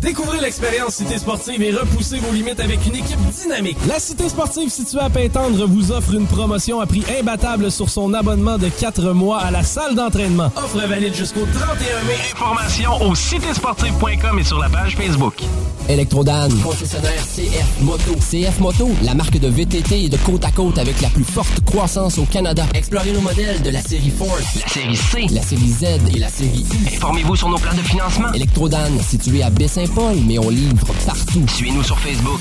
[0.00, 3.76] Découvrez l'expérience Cité Sportive et repoussez vos limites avec une équipe dynamique.
[3.88, 8.14] La Cité Sportive située à Pintendre vous offre une promotion à prix imbattable sur son
[8.14, 10.52] abonnement de 4 mois à la salle d'entraînement.
[10.56, 12.14] Offre valide jusqu'au 31 mai.
[12.32, 15.42] Information au citésportive.com et sur la page Facebook.
[15.88, 18.14] Electrodan, concessionnaire CF Moto.
[18.30, 21.60] CF Moto, la marque de VTT et de côte à côte avec la plus forte
[21.64, 22.64] croissance au Canada.
[22.74, 25.26] Explorez nos modèles de la série Force, La série C.
[25.34, 25.84] la série Z
[26.14, 26.94] et la série U.
[26.94, 28.30] Informez-vous sur nos plans de financement.
[28.34, 29.48] Electrodan, situé à
[29.88, 31.44] Baie-Saint-Paul, mais on livre partout.
[31.54, 32.40] Suivez-nous sur Facebook.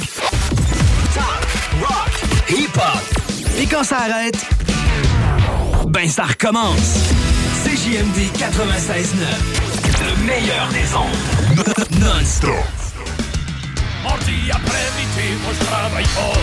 [1.82, 2.12] Rock,
[2.50, 3.02] hip-hop.
[3.60, 4.46] Et quand ça arrête,
[5.88, 7.00] ben ça recommence.
[7.64, 9.26] CJMD 96.9.
[10.00, 11.98] Le meilleur des ondes.
[12.00, 12.52] Non-stop.
[14.04, 16.38] Mardi après-midi, moi je travaille fort.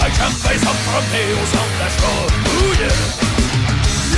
[0.00, 3.47] Avec champagne sans promener au centre d'achat.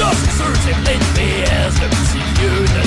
[0.01, 2.81] Là, c'est sûr, c'est plein de PS, le petit lieu de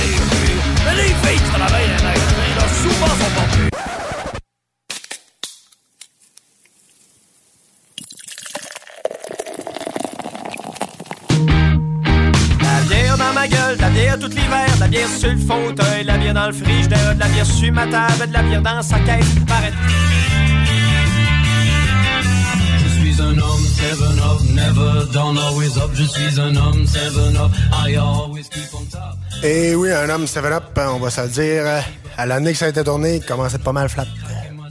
[0.00, 0.56] rue.
[0.86, 3.76] Mais les filles travaillent en magasin, là, souvent sont pas.
[12.62, 15.38] La bière dans ma gueule, de la bière tout l'hiver, de la bière sur le
[15.38, 18.42] fauteuil, de la bière dans le frigidaire, de la bière sur ma table, de la
[18.42, 19.34] bière dans sa caisse.
[19.46, 19.72] Paraît-
[23.36, 25.90] un homme, seven up, never down, always up.
[25.94, 29.16] Je suis un homme, seven up, I always keep on top.
[29.42, 31.64] Et oui, un homme 7-Up, on va se le dire,
[32.16, 34.06] à l'année que ça a été tourné, il commençait pas mal flat.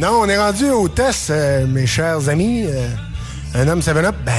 [0.00, 2.64] non, on est rendu au test, euh, mes chers amis.
[2.66, 2.88] Euh,
[3.54, 4.32] un homme 7-Up, ben,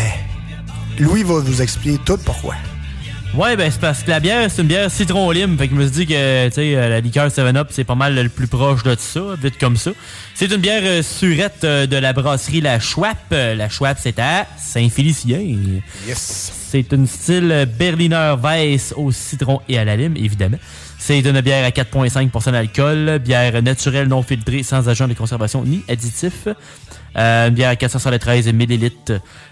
[0.99, 2.55] Louis va vous expliquer tout pourquoi.
[3.36, 5.57] Ouais, ben c'est parce que la bière, c'est une bière citron lime.
[5.57, 7.93] Fait que je me suis dit que, tu sais, euh, la liqueur 7-Up, c'est pas
[7.93, 9.91] mal le plus proche de ça, vite comme ça.
[10.34, 13.15] C'est une bière euh, surette euh, de la brasserie La Schwab.
[13.32, 15.39] Euh, La Schwab, c'est à Saint-Félicien.
[16.07, 16.51] Yes.
[16.69, 20.57] C'est une style Berliner Weiss au citron et à la lime, évidemment.
[20.97, 25.84] C'est une bière à 4,5% d'alcool, bière naturelle non filtrée, sans agent de conservation ni
[25.88, 26.47] additif.
[27.18, 28.91] Euh, une bière à 473 ml.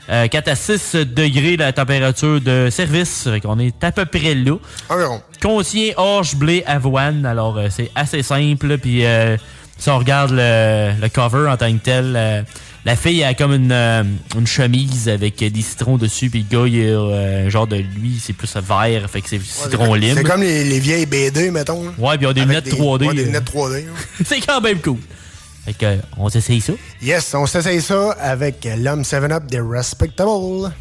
[0.09, 3.28] Euh, 4 à 6 degrés la température de service.
[3.41, 4.57] Qu'on est à peu près là.
[4.89, 5.22] Environ.
[5.41, 7.26] Contient orge, blé, avoine.
[7.26, 8.78] Alors, euh, c'est assez simple.
[8.78, 9.03] Puis,
[9.78, 12.45] si on regarde le, le cover en tant que tel,
[12.86, 14.03] la fille a comme une, euh,
[14.38, 16.30] une chemise avec des citrons dessus.
[16.30, 19.09] Puis le gars, il a euh, un genre de lui, c'est plus vert.
[19.09, 20.16] Fait que c'est citron lime.
[20.16, 21.84] C'est comme les, les vieilles BD, mettons.
[21.97, 23.07] Ouais, puis ils ont des lunettes 3D.
[23.07, 23.86] ouais, des lunettes 3D.
[23.86, 23.91] là.
[24.26, 24.99] c'est quand même cool.
[25.66, 26.74] Fait que, on s'essaye ça.
[27.01, 30.72] Yes, on s'essaye ça avec l'homme 7-Up des Respectable.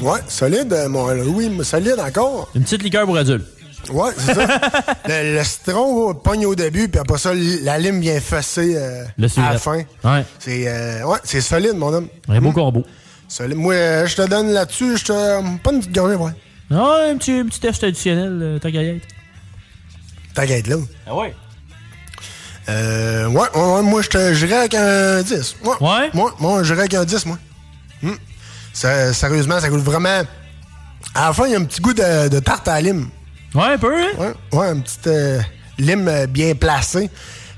[0.00, 2.48] Ouais, solide, mon Louis, mais solide encore.
[2.54, 3.44] Une petite liqueur pour adultes.
[3.90, 4.46] Ouais, c'est ça.
[5.08, 9.04] le, le citron pogne au début, puis après ça, la lime vient fesser euh,
[9.38, 9.82] à la fin.
[10.04, 10.24] Ouais.
[10.38, 12.08] C'est euh, ouais, c'est solide, mon homme.
[12.28, 12.84] Un beau corbeau.
[13.28, 13.56] Solide.
[13.56, 15.12] Moi, euh, je te donne là-dessus, je te.
[15.58, 16.32] Pas une petite gorgée, ouais.
[16.70, 19.06] Non, un petit, un petit test additionnel, euh, tant qu'à y être.
[20.34, 20.76] T'inquiète là.
[21.06, 21.34] Ah ouais?
[22.68, 25.56] Euh, ouais, ouais, ouais, moi, je te j'irais avec un 10.
[25.64, 25.74] Ouais?
[25.80, 26.10] Ouais?
[26.12, 27.38] Moi, moi j'irais avec un 10, moi.
[28.72, 30.22] Ça- sérieusement, ça goûte vraiment.
[31.14, 33.08] À la fin, il y a un petit goût de, de tarte à la lime.
[33.54, 34.08] Ouais, un peu, hein?
[34.18, 35.40] Ouais, ouais, un petit euh,
[35.78, 37.08] lime euh, bien placé.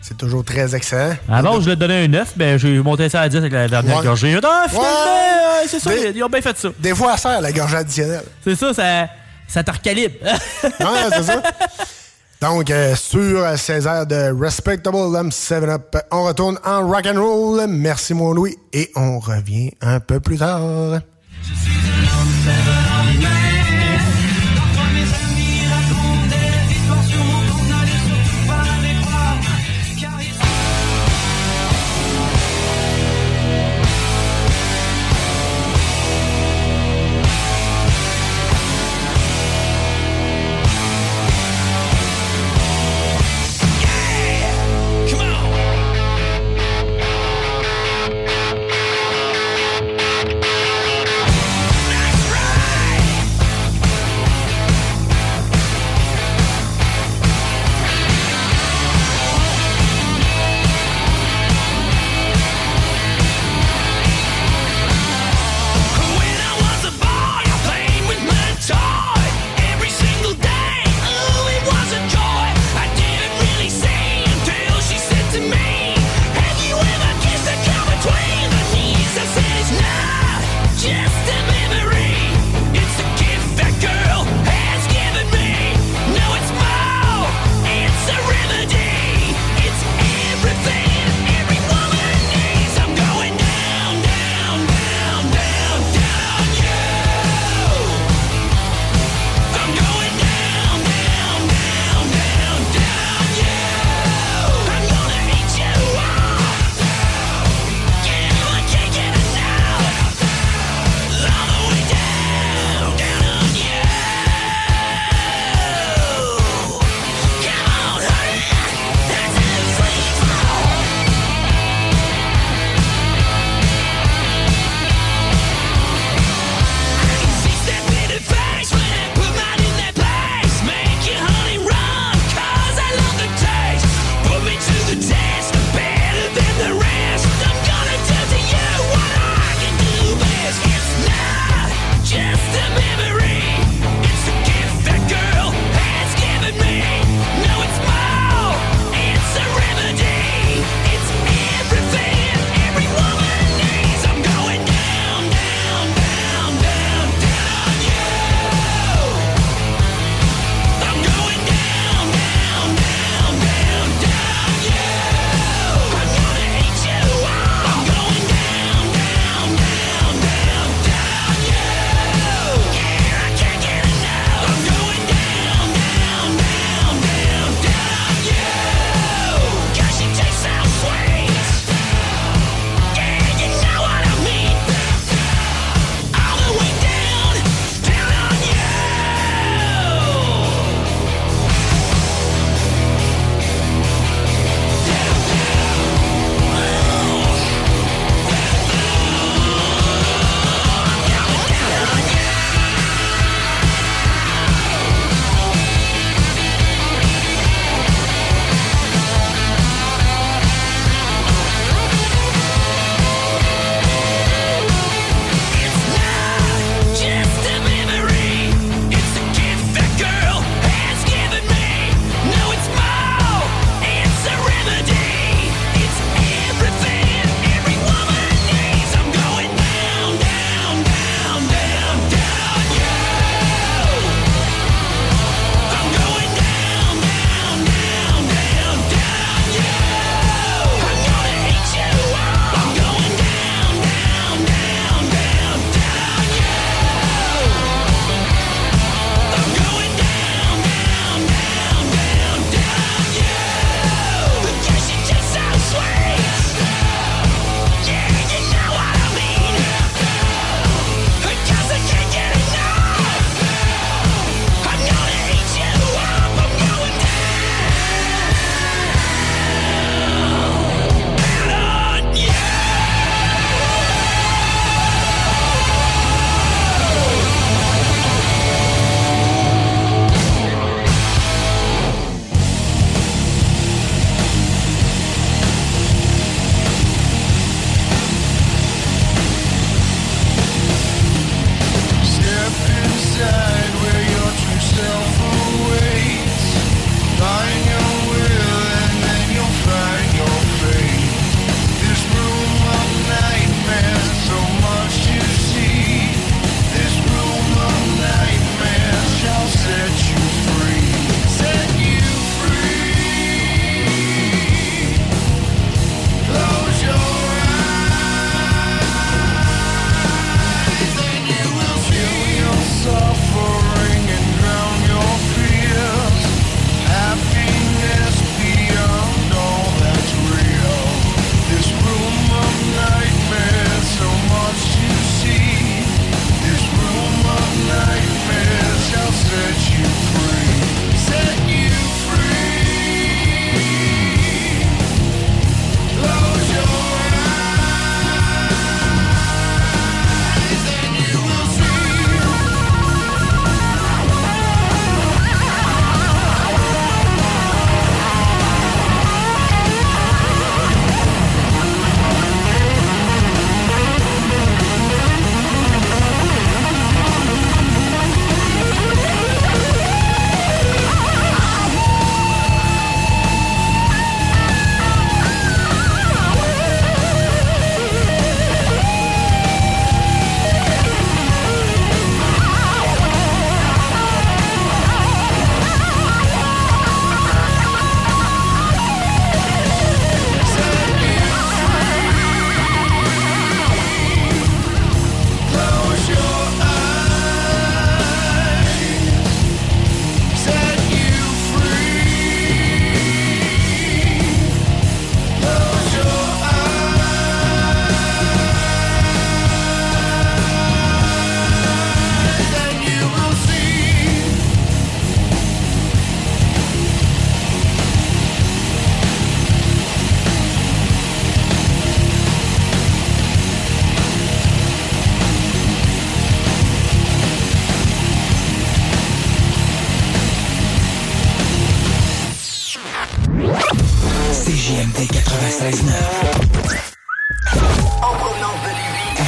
[0.00, 1.14] C'est toujours très excellent.
[1.28, 3.52] À la base, je l'ai donné un 9, ben j'ai monté ça à 10 avec
[3.52, 4.04] la dernière Ouais.
[4.04, 4.38] gorgée.
[4.42, 5.64] Ah, finalement, Ouais.
[5.64, 6.68] euh, c'est ça, Des- ils ont bien fait ça.
[6.78, 8.22] Des fois, ça sert la gorgée additionnelle.
[8.44, 9.08] C'est ça, ça,
[9.48, 10.14] ça te recalibre.
[10.62, 11.42] Ouais, c'est ça.
[12.40, 17.66] Donc, euh, sur euh, Césaire de Respectable Lum 7-Up, on retourne en rock and roll.
[17.68, 18.56] Merci, mon Louis.
[18.72, 20.60] Et on revient un peu plus tard.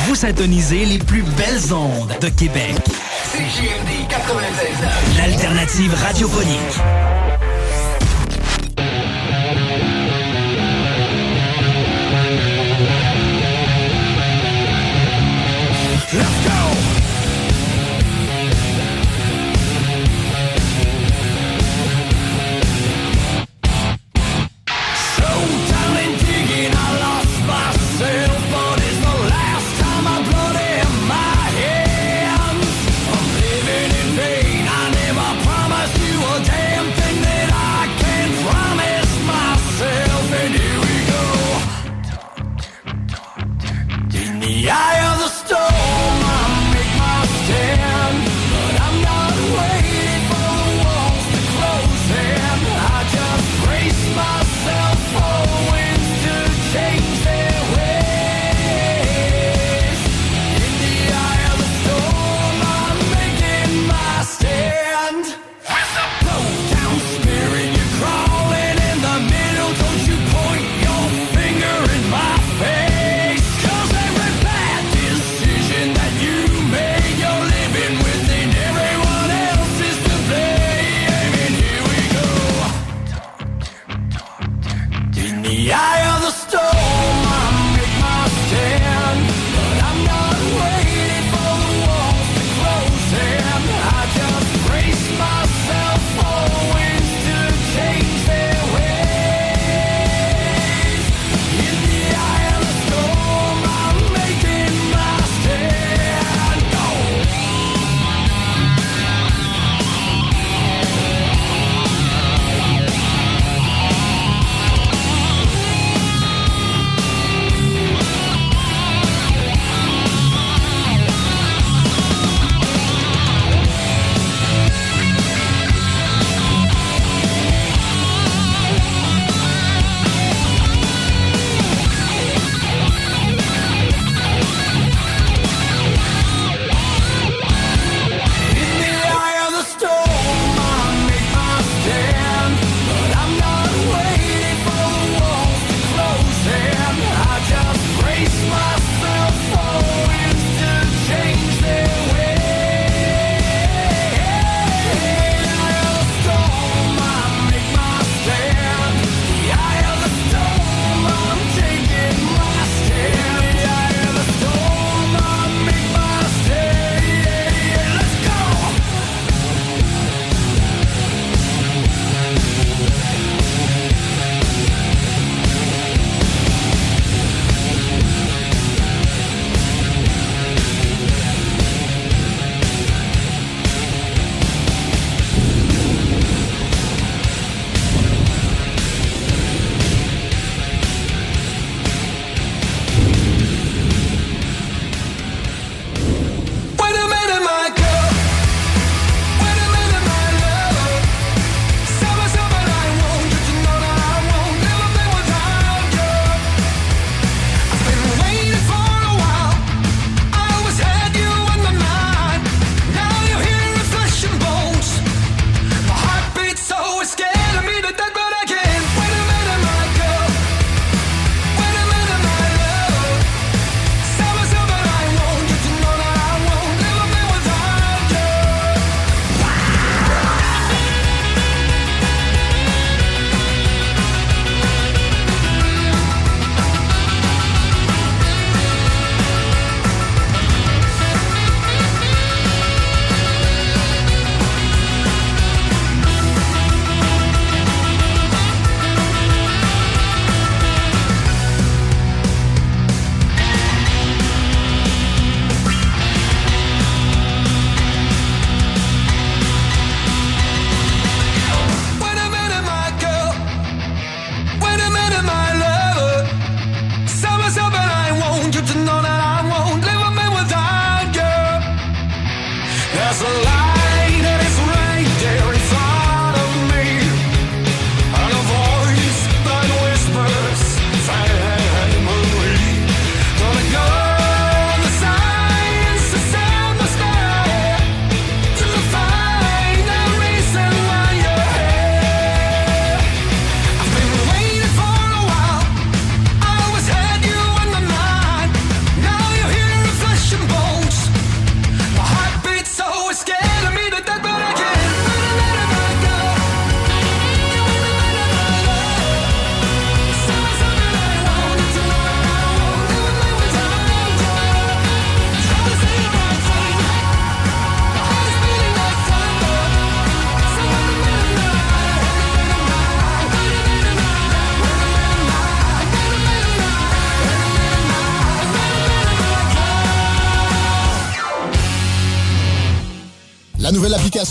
[0.07, 2.75] Vous syntonisez les plus belles ondes de Québec.
[3.33, 5.17] CJMD 96.9.
[5.17, 6.81] L'alternative radiophonique.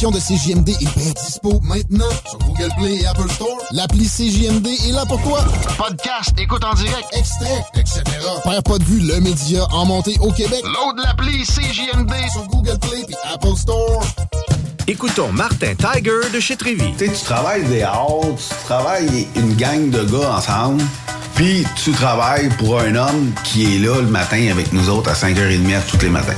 [0.08, 3.58] De CJMD est bien dispo maintenant sur Google Play et Apple Store.
[3.72, 5.44] L'appli CJMD est là pour toi.
[5.78, 8.04] Podcast, écoute en direct, extrait, etc.
[8.46, 10.64] Perds pas de vue, le média en montée au Québec.
[10.64, 14.02] Load l'appli CJMD sur Google Play et Apple Store.
[14.88, 16.94] Écoutons Martin Tiger de chez Trévy.
[16.98, 20.82] Tu sais, tu travailles des heures, tu travailles une gang de gars ensemble,
[21.36, 25.14] puis tu travailles pour un homme qui est là le matin avec nous autres à
[25.14, 26.38] 5h30 tous les matins.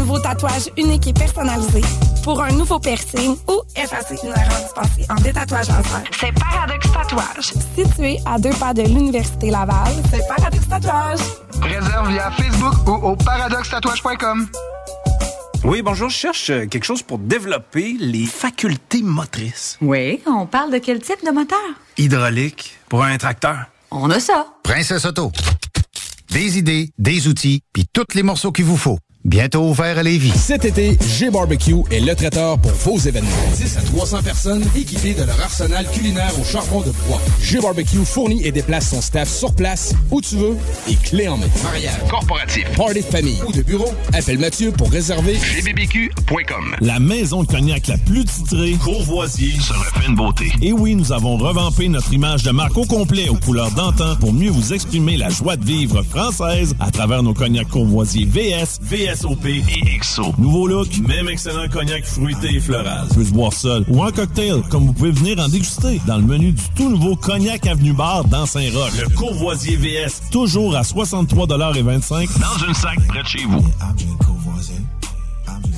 [0.01, 1.81] nouveau tatouage unique et personnalisé,
[2.23, 7.53] pour un nouveau piercing ou effacer une erreur dispensée en détatouage laser, c'est Paradox Tatouage.
[7.75, 11.19] Situé à deux pas de l'Université Laval, c'est Paradox Tatouage.
[11.61, 14.47] Réserve via Facebook ou au paradoxtatouage.com.
[15.65, 19.77] Oui, bonjour, je cherche euh, quelque chose pour développer les facultés motrices.
[19.81, 21.59] Oui, on parle de quel type de moteur?
[21.99, 23.65] Hydraulique, pour un tracteur.
[23.91, 24.47] On a ça.
[24.63, 25.31] Princesse Auto.
[26.31, 28.97] Des idées, des outils, puis tous les morceaux qu'il vous faut.
[29.23, 30.31] Bientôt ouvert à Lévis.
[30.35, 33.29] Cet été, G-Barbecue est le traiteur pour vos événements.
[33.55, 37.21] 10 à 300 personnes équipées de leur arsenal culinaire au charbon de bois.
[37.39, 40.57] G-Barbecue fournit et déplace son staff sur place, où tu veux,
[40.89, 41.45] et clé en main.
[41.63, 46.75] Mariage, corporatif, party de famille ou de bureau, appelle Mathieu pour réserver gbbq.com.
[46.81, 50.51] La maison de cognac la plus titrée, Courvoisier, se refait une beauté.
[50.63, 54.33] Et oui, nous avons revampé notre image de marque au complet aux couleurs d'antan pour
[54.33, 58.79] mieux vous exprimer la joie de vivre française à travers nos cognacs Courvoisier VS,
[59.11, 60.33] VSOP et XO.
[60.37, 63.07] Nouveau look, même excellent cognac fruité et floral.
[63.13, 66.23] Peut se boire seul ou en cocktail, comme vous pouvez venir en déguster dans le
[66.23, 68.91] menu du tout nouveau Cognac Avenue Bar dans Saint-Roch.
[69.01, 73.65] Le Courvoisier VS, toujours à 63,25 Dans une sac près de chez vous.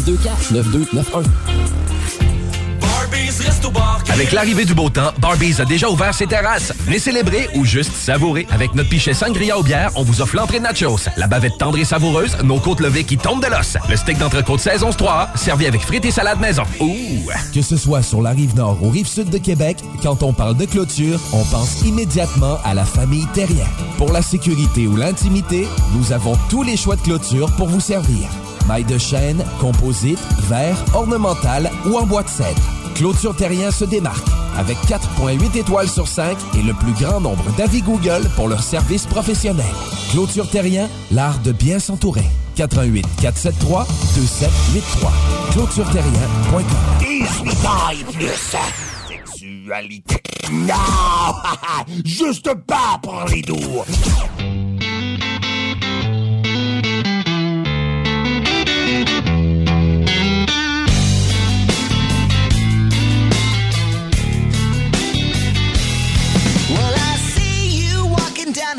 [0.00, 1.24] 624 9291.
[4.12, 6.72] Avec l'arrivée du beau temps, Barbies a déjà ouvert ses terrasses.
[6.84, 8.46] Venez célébrer ou juste savourer.
[8.50, 11.78] Avec notre pichet sangria aux bières, on vous offre l'entrée de nachos, la bavette tendre
[11.78, 15.66] et savoureuse, nos côtes levées qui tombent de l'os, le steak d'entrecôte saison 3 servi
[15.66, 16.62] avec frites et salade maison.
[16.80, 17.30] Ouh!
[17.52, 20.56] Que ce soit sur la rive nord ou rive sud de Québec, quand on parle
[20.56, 23.66] de clôture, on pense immédiatement à la famille Terrien.
[23.98, 28.28] Pour la sécurité ou l'intimité, nous avons tous les choix de clôture pour vous servir.
[28.66, 30.18] Maille de chêne, composite,
[30.48, 32.62] verre, ornemental ou en bois de cèdre.
[32.94, 34.26] Clôture Terrien se démarque
[34.56, 39.06] avec 4.8 étoiles sur 5 et le plus grand nombre d'avis Google pour leur service
[39.06, 39.66] professionnel.
[40.10, 42.24] Clôture Terrien, l'art de bien s'entourer.
[42.56, 45.12] 88 473 2783.
[45.52, 46.64] ClôtureTerrien.com.
[47.00, 48.56] 18 ans et plus.
[49.08, 50.22] Sexualité.
[50.52, 50.74] Non!
[52.04, 53.82] Juste pas pour les doux.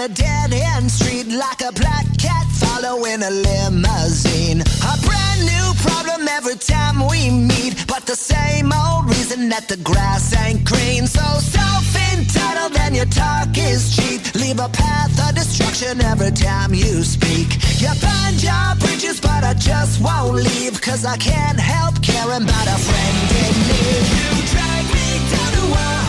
[0.05, 4.61] A dead end street like a black cat following a limousine.
[4.61, 9.77] A brand new problem every time we meet, but the same old reason that the
[9.77, 11.07] grass ain't green.
[11.07, 14.21] So self entitled and your talk is cheap.
[14.35, 17.57] Leave a path of destruction every time you speak.
[17.81, 22.67] You burn your bridges, but I just won't leave, cause I can't help caring about
[22.67, 24.05] a friend in need.
[24.21, 26.04] You drag me down to a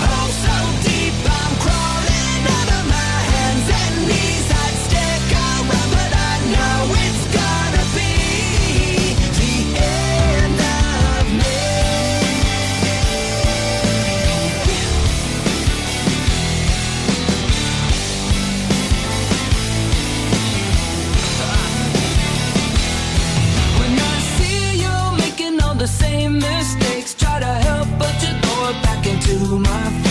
[29.55, 30.06] my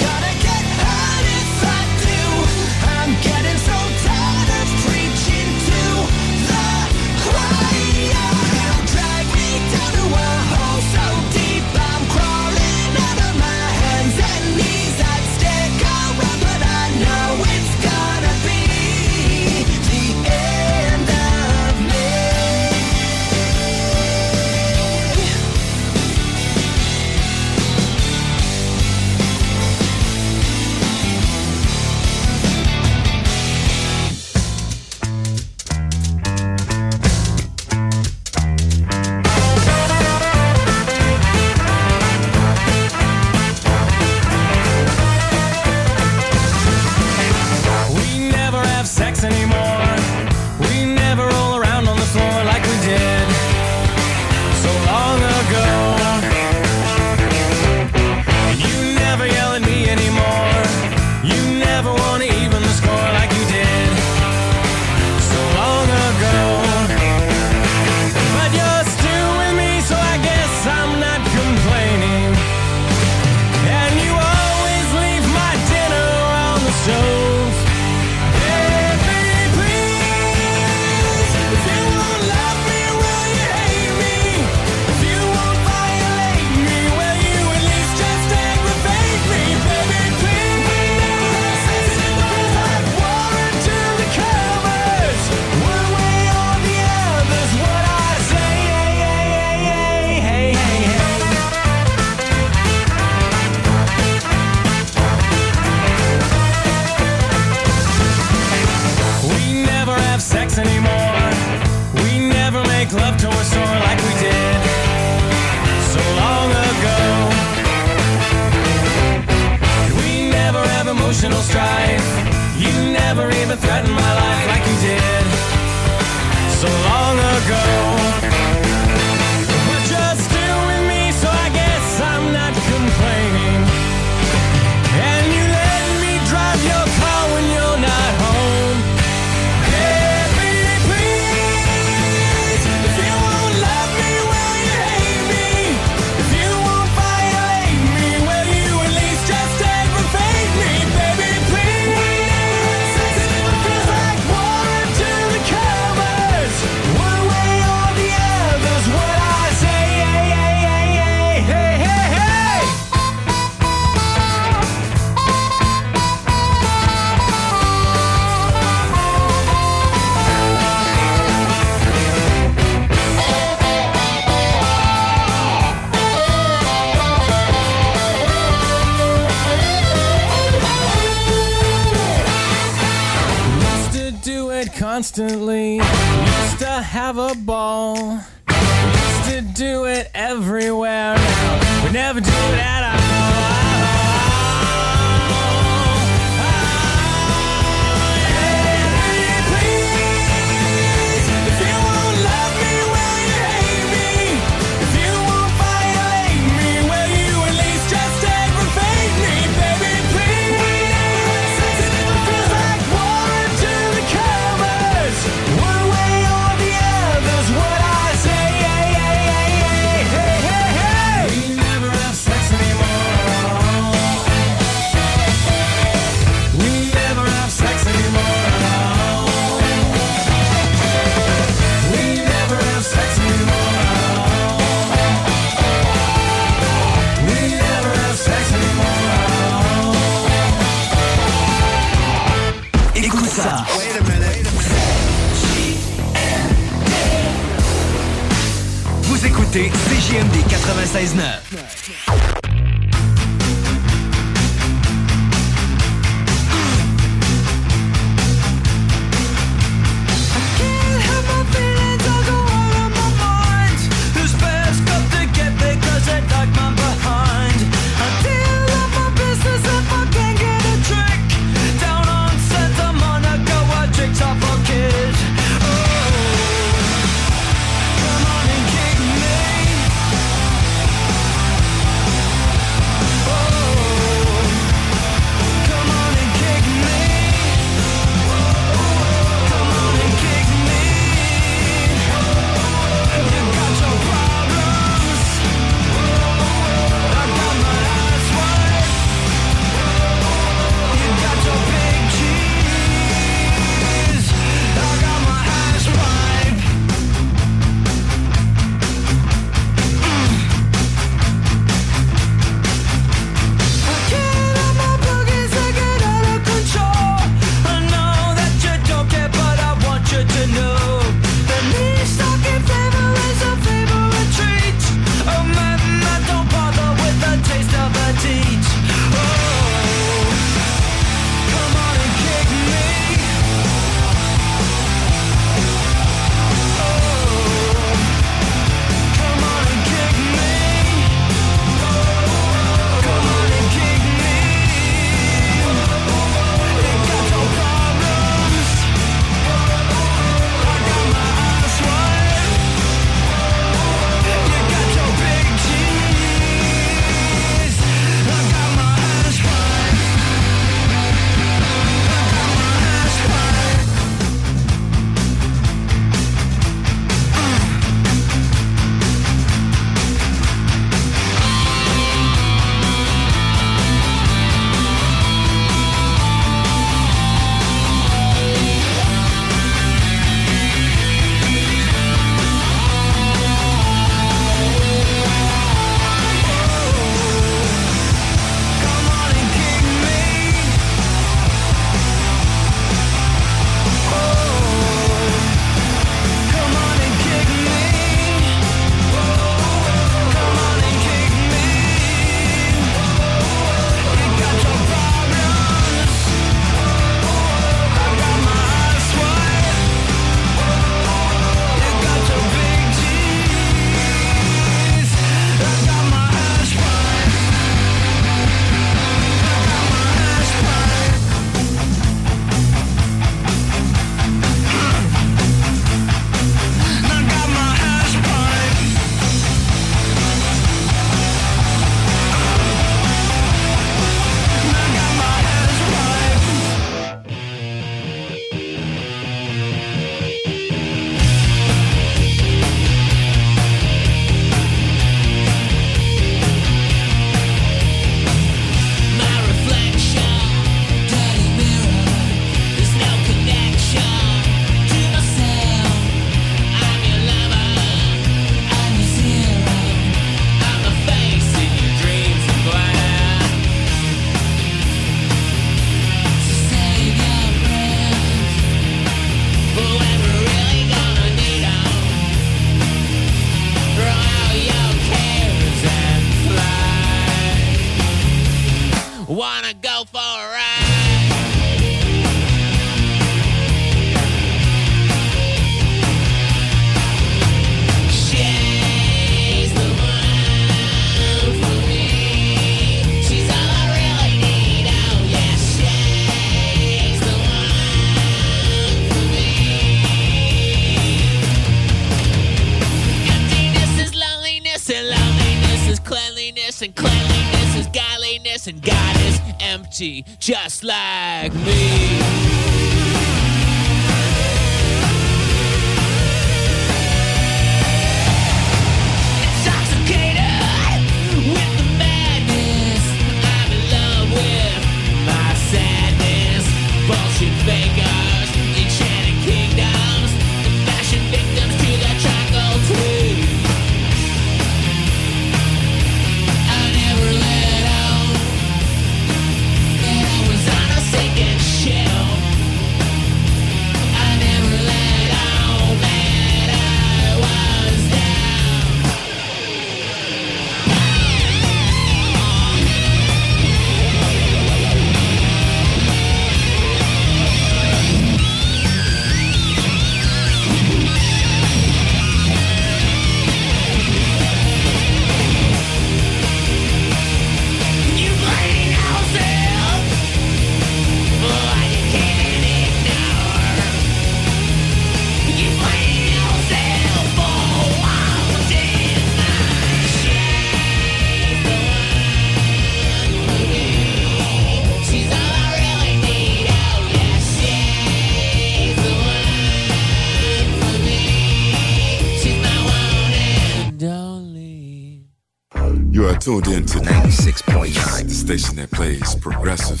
[598.56, 600.00] station that plays progressive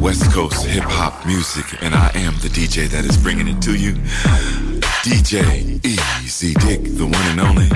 [0.00, 3.74] West Coast hip hop music, and I am the DJ that is bringing it to
[3.76, 3.92] you.
[5.04, 7.68] DJ Easy Dick, the one and only.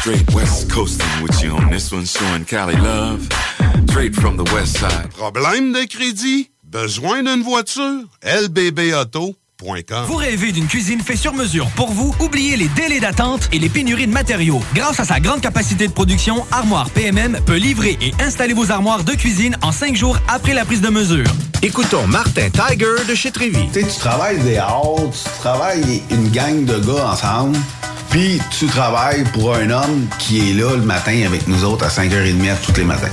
[0.00, 3.26] Straight West Coasting with you on this one, showing Cali love.
[3.88, 5.10] Straight from the West Side.
[5.14, 6.50] Problème de crédit?
[6.62, 8.04] Besoin d'une voiture?
[8.22, 9.41] lbbauto.com
[10.06, 12.12] Vous rêvez d'une cuisine faite sur mesure pour vous?
[12.18, 14.60] Oubliez les délais d'attente et les pénuries de matériaux.
[14.74, 19.04] Grâce à sa grande capacité de production, Armoire PMM peut livrer et installer vos armoires
[19.04, 21.26] de cuisine en cinq jours après la prise de mesure.
[21.62, 23.68] Écoutons Martin Tiger de chez Trévy.
[23.72, 27.56] Tu sais, tu travailles des heures, tu travailles une gang de gars ensemble,
[28.10, 31.88] puis tu travailles pour un homme qui est là le matin avec nous autres à
[31.88, 33.12] 5h30 tous les matins.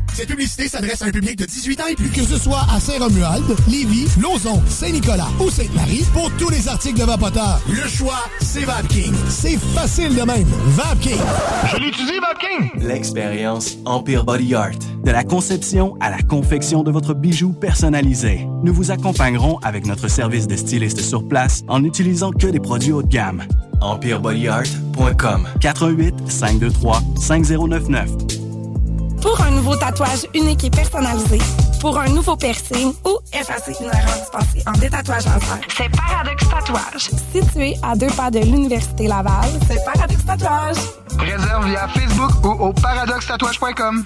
[0.13, 2.09] Cette publicité s'adresse à un public de 18 ans et plus.
[2.09, 7.05] Que ce soit à Saint-Romuald, Lévis, Lauson, Saint-Nicolas ou Sainte-Marie, pour tous les articles de
[7.05, 9.13] Vapoteur, le choix, c'est VapKing.
[9.29, 10.47] C'est facile de même.
[10.67, 11.21] VapKing.
[11.71, 12.87] Je l'utilise, VapKing!
[12.87, 14.71] L'expérience Empire Body Art.
[15.03, 18.47] De la conception à la confection de votre bijou personnalisé.
[18.63, 22.91] Nous vous accompagnerons avec notre service de styliste sur place en n'utilisant que des produits
[22.91, 23.43] haut de gamme.
[23.81, 28.40] EmpireBodyArt.com 418 523 5099
[29.21, 31.37] Pour un nouveau tatouage unique et personnalisé,
[31.79, 37.09] pour un nouveau piercing ou effacer une erreur dispensée en détatouage laser, c'est Paradox Tatouage.
[37.31, 40.77] Situé à deux pas de l'Université Laval, c'est Paradox Tatouage.
[41.19, 44.05] Réserve via Facebook ou au paradoxtatouage.com.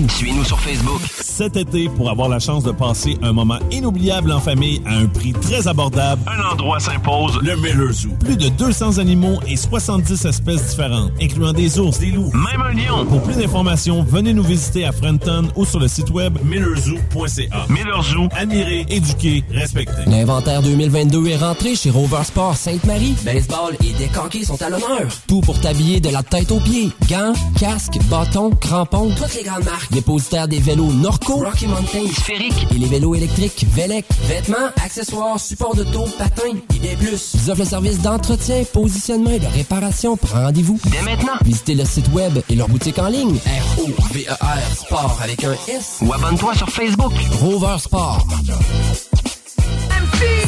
[0.09, 1.01] Suivez-nous sur Facebook.
[1.19, 5.07] Cet été, pour avoir la chance de passer un moment inoubliable en famille à un
[5.07, 8.09] prix très abordable, un endroit s'impose, le Miller Zoo.
[8.19, 12.73] Plus de 200 animaux et 70 espèces différentes, incluant des ours, des loups, même un
[12.73, 13.05] lion.
[13.05, 17.65] Pour plus d'informations, venez nous visiter à Frenton ou sur le site web millerzoo.ca.
[17.69, 20.03] Miller Zoo, admirer, éduquer, respecter.
[20.07, 23.15] L'inventaire 2022 est rentré chez Rover Sport Sainte-Marie.
[23.23, 25.07] Baseball et décanqués sont à l'honneur.
[25.27, 26.91] Tout pour t'habiller de la tête aux pieds.
[27.09, 29.90] Gants, casques, bâtons, crampons, toutes les grandes marques.
[29.91, 34.05] Dépositaire des vélos Norco, Rocky Mountain, Sphérique et les vélos électriques Velec.
[34.23, 37.33] Vêtements, accessoires, supports de taux, patins et des plus.
[37.35, 40.15] Ils offrent le service d'entretien, positionnement et de réparation.
[40.15, 41.33] Prends rendez-vous dès maintenant.
[41.43, 43.35] Visitez le site web et leur boutique en ligne.
[43.35, 45.97] R-O-V-E-R Sport avec un S.
[46.01, 47.13] Ou abonne-toi sur Facebook.
[47.41, 48.25] Rover Sport.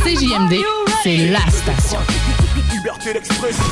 [0.04, 0.56] CJMD,
[1.04, 2.00] c'est la station.
[2.72, 3.64] Liberté d'expression.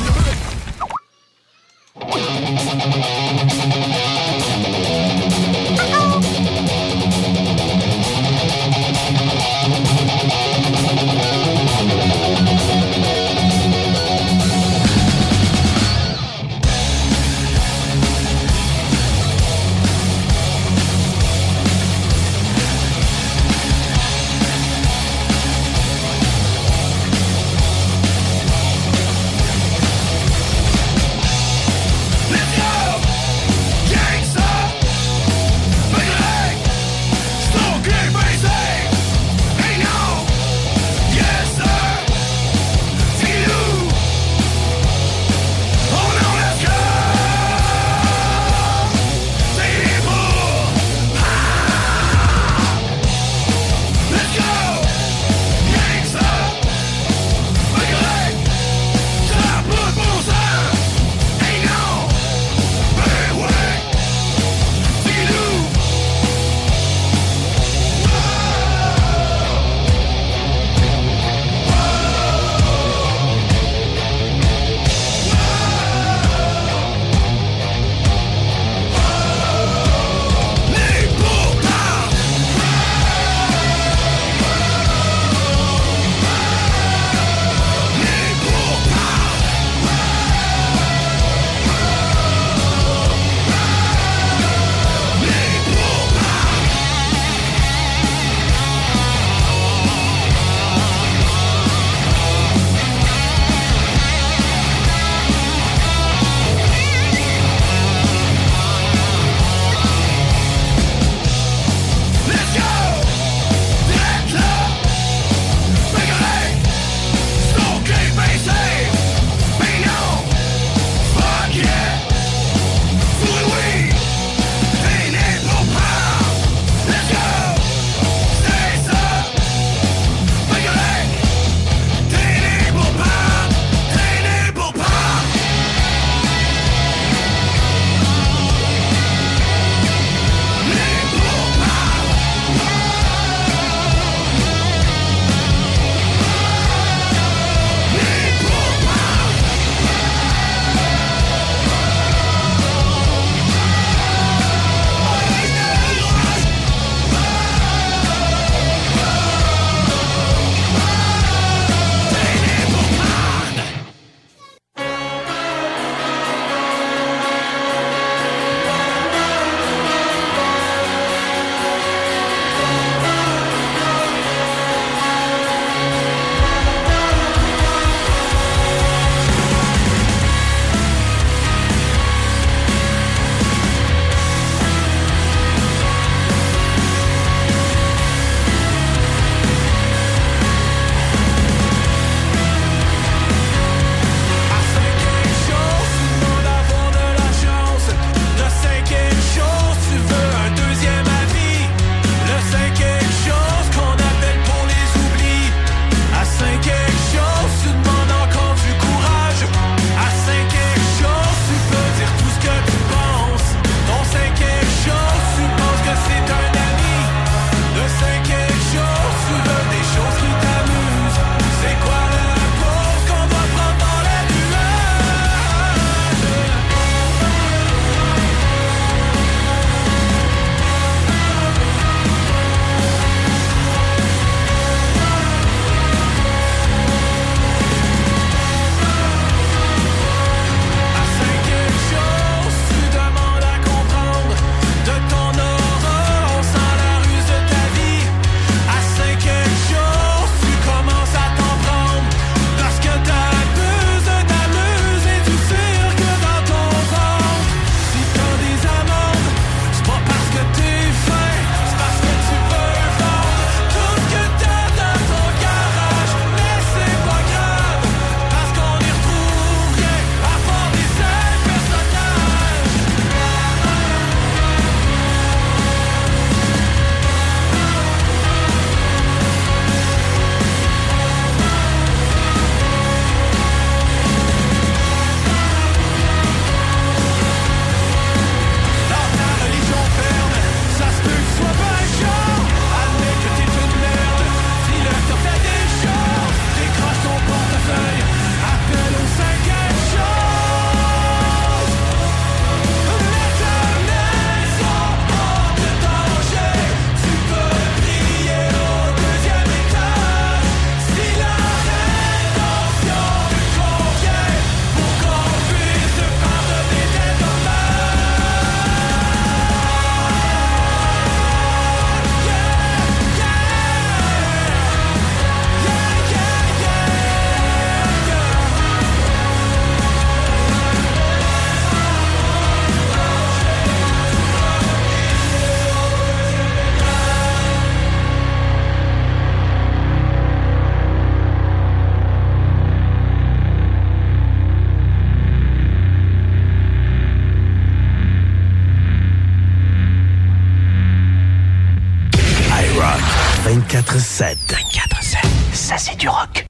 [353.51, 354.37] 24-7.
[354.47, 355.17] 24-7.
[355.51, 356.45] Ça, c'est du rock.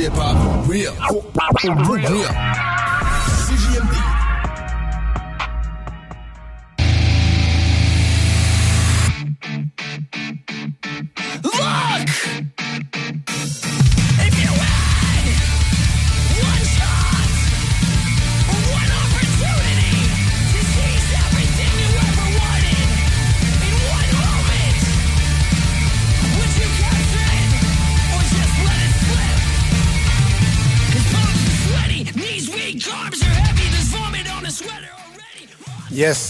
[0.00, 0.94] hip hop real.
[1.84, 2.49] real.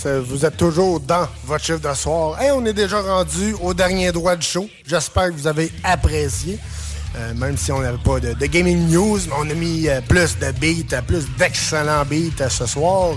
[0.07, 2.41] Euh, vous êtes toujours dans votre chiffre de soir.
[2.43, 4.69] Et on est déjà rendu au dernier droit du show.
[4.87, 6.59] J'espère que vous avez apprécié.
[7.17, 10.53] Euh, même si on n'avait pas de, gaming news, on a mis euh, plus de
[10.53, 13.17] beats, plus d'excellents beats ce soir.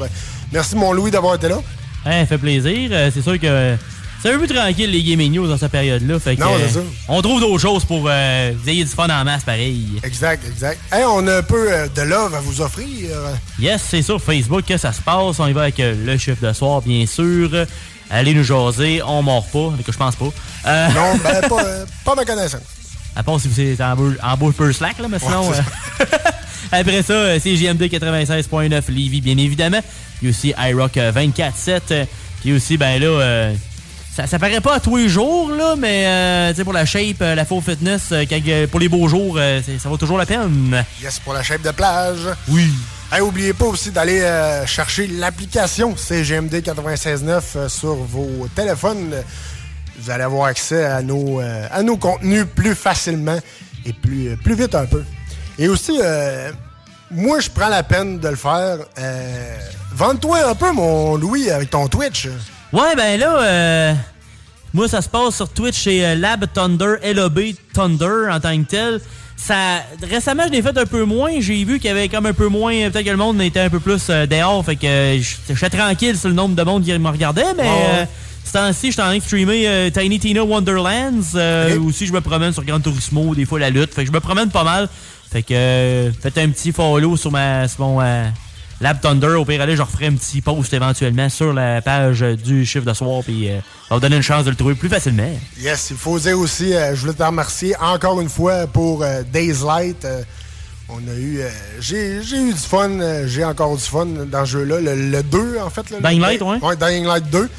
[0.51, 1.59] Merci mon Louis d'avoir été là.
[2.05, 2.89] Hein, fait plaisir.
[3.13, 3.75] C'est sûr que
[4.23, 6.17] c'est un peu plus tranquille les gaming news dans cette période-là.
[6.17, 6.87] Fait que, Non, c'est euh, ça.
[7.09, 9.99] On trouve d'autres choses pour euh, vous ayez du fun en masse pareil.
[10.01, 10.79] Exact, exact.
[10.91, 12.87] Hey, on a un peu euh, de love à vous offrir.
[13.59, 15.39] Yes, c'est sur Facebook que ça se passe.
[15.39, 17.49] On y va avec euh, le chiffre de soir, bien sûr.
[18.09, 19.73] Allez nous jaser, on mord pas.
[19.85, 20.29] Que je pense pas.
[20.67, 22.61] Euh, Non, ben, pas, euh, pas ma connaissance.
[23.15, 25.49] À part si vous êtes en beau, en beau peu slack, là, mais sinon.
[25.49, 25.57] Ouais,
[26.01, 26.05] euh,
[26.71, 29.81] Après ça, euh, c'est JMD 96.9 Lévis, bien évidemment.
[30.19, 31.81] Puis aussi iRock euh, 24.7.
[31.91, 32.05] euh,
[32.41, 33.53] Puis aussi, ben là, euh,
[34.15, 37.21] ça, ça paraît pas à tous les jours, là, mais euh, sais, pour la shape,
[37.21, 39.39] euh, la full fitness, euh, quand, euh, pour les beaux jours,
[39.79, 40.85] ça vaut toujours la peine.
[41.01, 42.27] Yes, pour la shape de plage.
[42.47, 42.69] Oui.
[43.11, 49.13] Hey, oubliez pas aussi d'aller euh, chercher l'application CGMD 96.9 euh, sur vos téléphones.
[49.99, 53.37] Vous allez avoir accès à nos, euh, à nos contenus plus facilement
[53.85, 55.03] et plus, plus vite un peu.
[55.59, 56.51] Et aussi, euh,
[57.11, 58.77] moi, je prends la peine de le faire.
[58.97, 59.57] Euh,
[59.95, 62.27] Vende-toi un peu, mon Louis, avec ton Twitch.
[62.73, 63.93] Ouais, ben là, euh,
[64.73, 67.39] moi, ça se passe sur Twitch chez euh, Lab Thunder, LOB
[67.73, 68.99] Thunder en tant que tel.
[69.37, 71.31] Ça, récemment, je l'ai fait un peu moins.
[71.39, 72.73] J'ai vu qu'il y avait comme un peu moins.
[72.73, 74.65] euh, Peut-être que le monde était un peu plus euh, dehors.
[74.65, 77.53] Fait que euh, je j'étais tranquille sur le nombre de monde qui me regardait.
[77.55, 78.05] Mais euh,
[78.43, 81.21] ce temps-ci, j'étais en train de streamer Tiny Tina Wonderlands.
[81.35, 83.93] euh, Aussi, je me promène sur Gran Turismo, des fois la lutte.
[83.93, 84.89] Fait que je me promène pas mal.
[85.31, 88.25] Fait que euh, faites un petit follow sur, ma, sur mon euh,
[88.83, 89.27] Lab Thunder.
[89.35, 92.93] Au pire, allez, je referai un petit post éventuellement sur la page du chiffre de
[92.93, 93.21] soir.
[93.23, 93.61] Puis euh, ça
[93.91, 95.29] va vous donner une chance de le trouver plus facilement.
[95.57, 99.23] Yes, il faut dire aussi, euh, je voulais te remercier encore une fois pour euh,
[99.31, 100.03] Days Light.
[100.03, 100.21] Euh,
[100.89, 101.39] on a eu.
[101.39, 101.49] euh,
[101.79, 102.89] j'ai, eu du fun,
[103.25, 104.81] j'ai encore du fun dans ce jeu-là.
[104.81, 105.89] Le, le 2, en fait.
[105.89, 106.21] Là, Dying.
[106.21, 106.57] Light, ouais.
[106.61, 107.49] Ouais, Dying Light 2.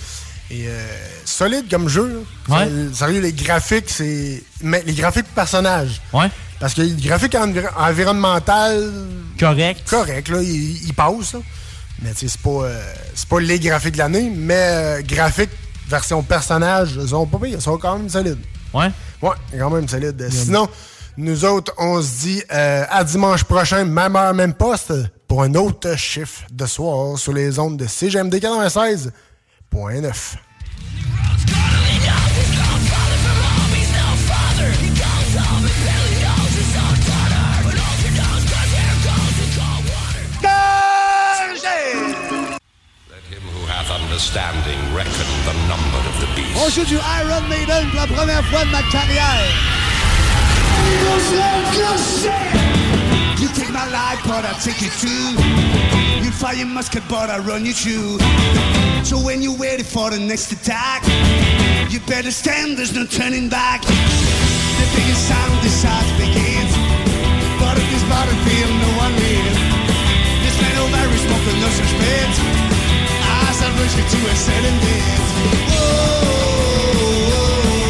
[0.51, 0.87] Et euh,
[1.25, 2.23] solide comme jeu.
[2.51, 2.69] Ouais.
[2.93, 4.43] Sérieux, les graphiques, c'est.
[4.61, 6.03] Mais les graphiques personnages.
[6.13, 6.27] Ouais.
[6.65, 8.91] Parce que les graphiques envir- environnemental.
[9.39, 9.83] Correct.
[9.87, 10.39] Correct, là,
[10.97, 11.35] passent.
[11.35, 11.41] là.
[12.01, 12.81] Mais tu sais, c'est pas, euh,
[13.29, 15.51] pas les graphiques de l'année, mais euh, graphiques
[15.87, 18.39] version personnage, ils sont pas pires, ils sont quand même solides.
[18.73, 18.91] Ouais.
[19.21, 20.27] Ouais, quand même solides.
[20.31, 20.67] Sinon,
[21.19, 24.91] nous autres, on se dit euh, à dimanche prochain, même heure, même poste,
[25.29, 29.11] pour un autre chiffre de soir sur les ondes de CGMD 96.9.
[44.15, 46.55] understanding reckon the number of the beast.
[47.19, 49.51] Iron Maiden pour la première fois de ma carrière.
[53.41, 55.35] You take my life, but I take it too.
[56.25, 58.21] You fire your musket, but I run you through.
[59.03, 61.03] So when you're ready for the next attack,
[61.91, 63.83] you better stand, there's no turning back.
[63.83, 66.73] The biggest sound size begins.
[67.59, 69.59] But if this battlefield, no one wins.
[70.47, 71.67] This man over is smoking no.
[71.67, 72.64] Eyes
[73.65, 75.25] s'allonge et tu es enemies.
[75.71, 75.85] Oh,
[76.87, 77.81] oh, oh, oh,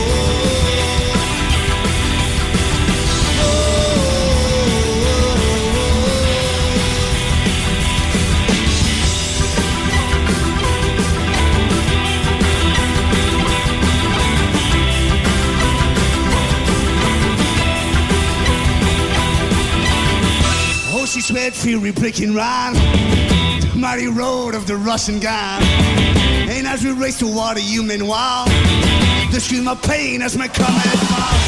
[21.83, 23.24] oh breaking round
[23.77, 25.63] mighty road of the Russian gun.
[26.49, 28.47] And as we race toward a human wall,
[29.31, 31.39] the stream of pain as my command fall.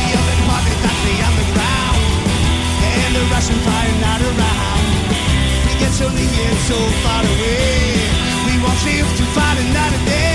[0.00, 2.00] The other body that lay on the ground,
[3.02, 4.82] and the Russian fire not around.
[5.66, 7.98] We get so near, so far away.
[8.46, 10.29] We won't live to fight another day.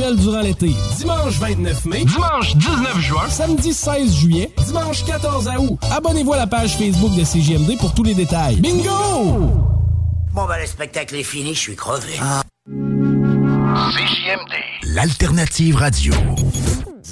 [0.00, 0.74] Durant l'été.
[0.96, 2.04] Dimanche 29 mai.
[2.04, 3.28] Dimanche 19 juin.
[3.28, 4.50] Samedi 16 juillet.
[4.66, 5.78] Dimanche 14 août.
[5.92, 8.56] Abonnez-vous à la page Facebook de CGMD pour tous les détails.
[8.56, 9.52] Bingo!
[10.32, 12.14] Bon, ben, le spectacle est fini, je suis crevé.
[12.66, 14.52] CJMD.
[14.94, 16.12] L'alternative radio.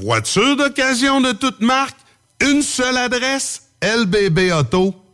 [0.03, 1.97] Voiture d'occasion de toute marque,
[2.41, 5.02] une seule adresse, lbbauto.com.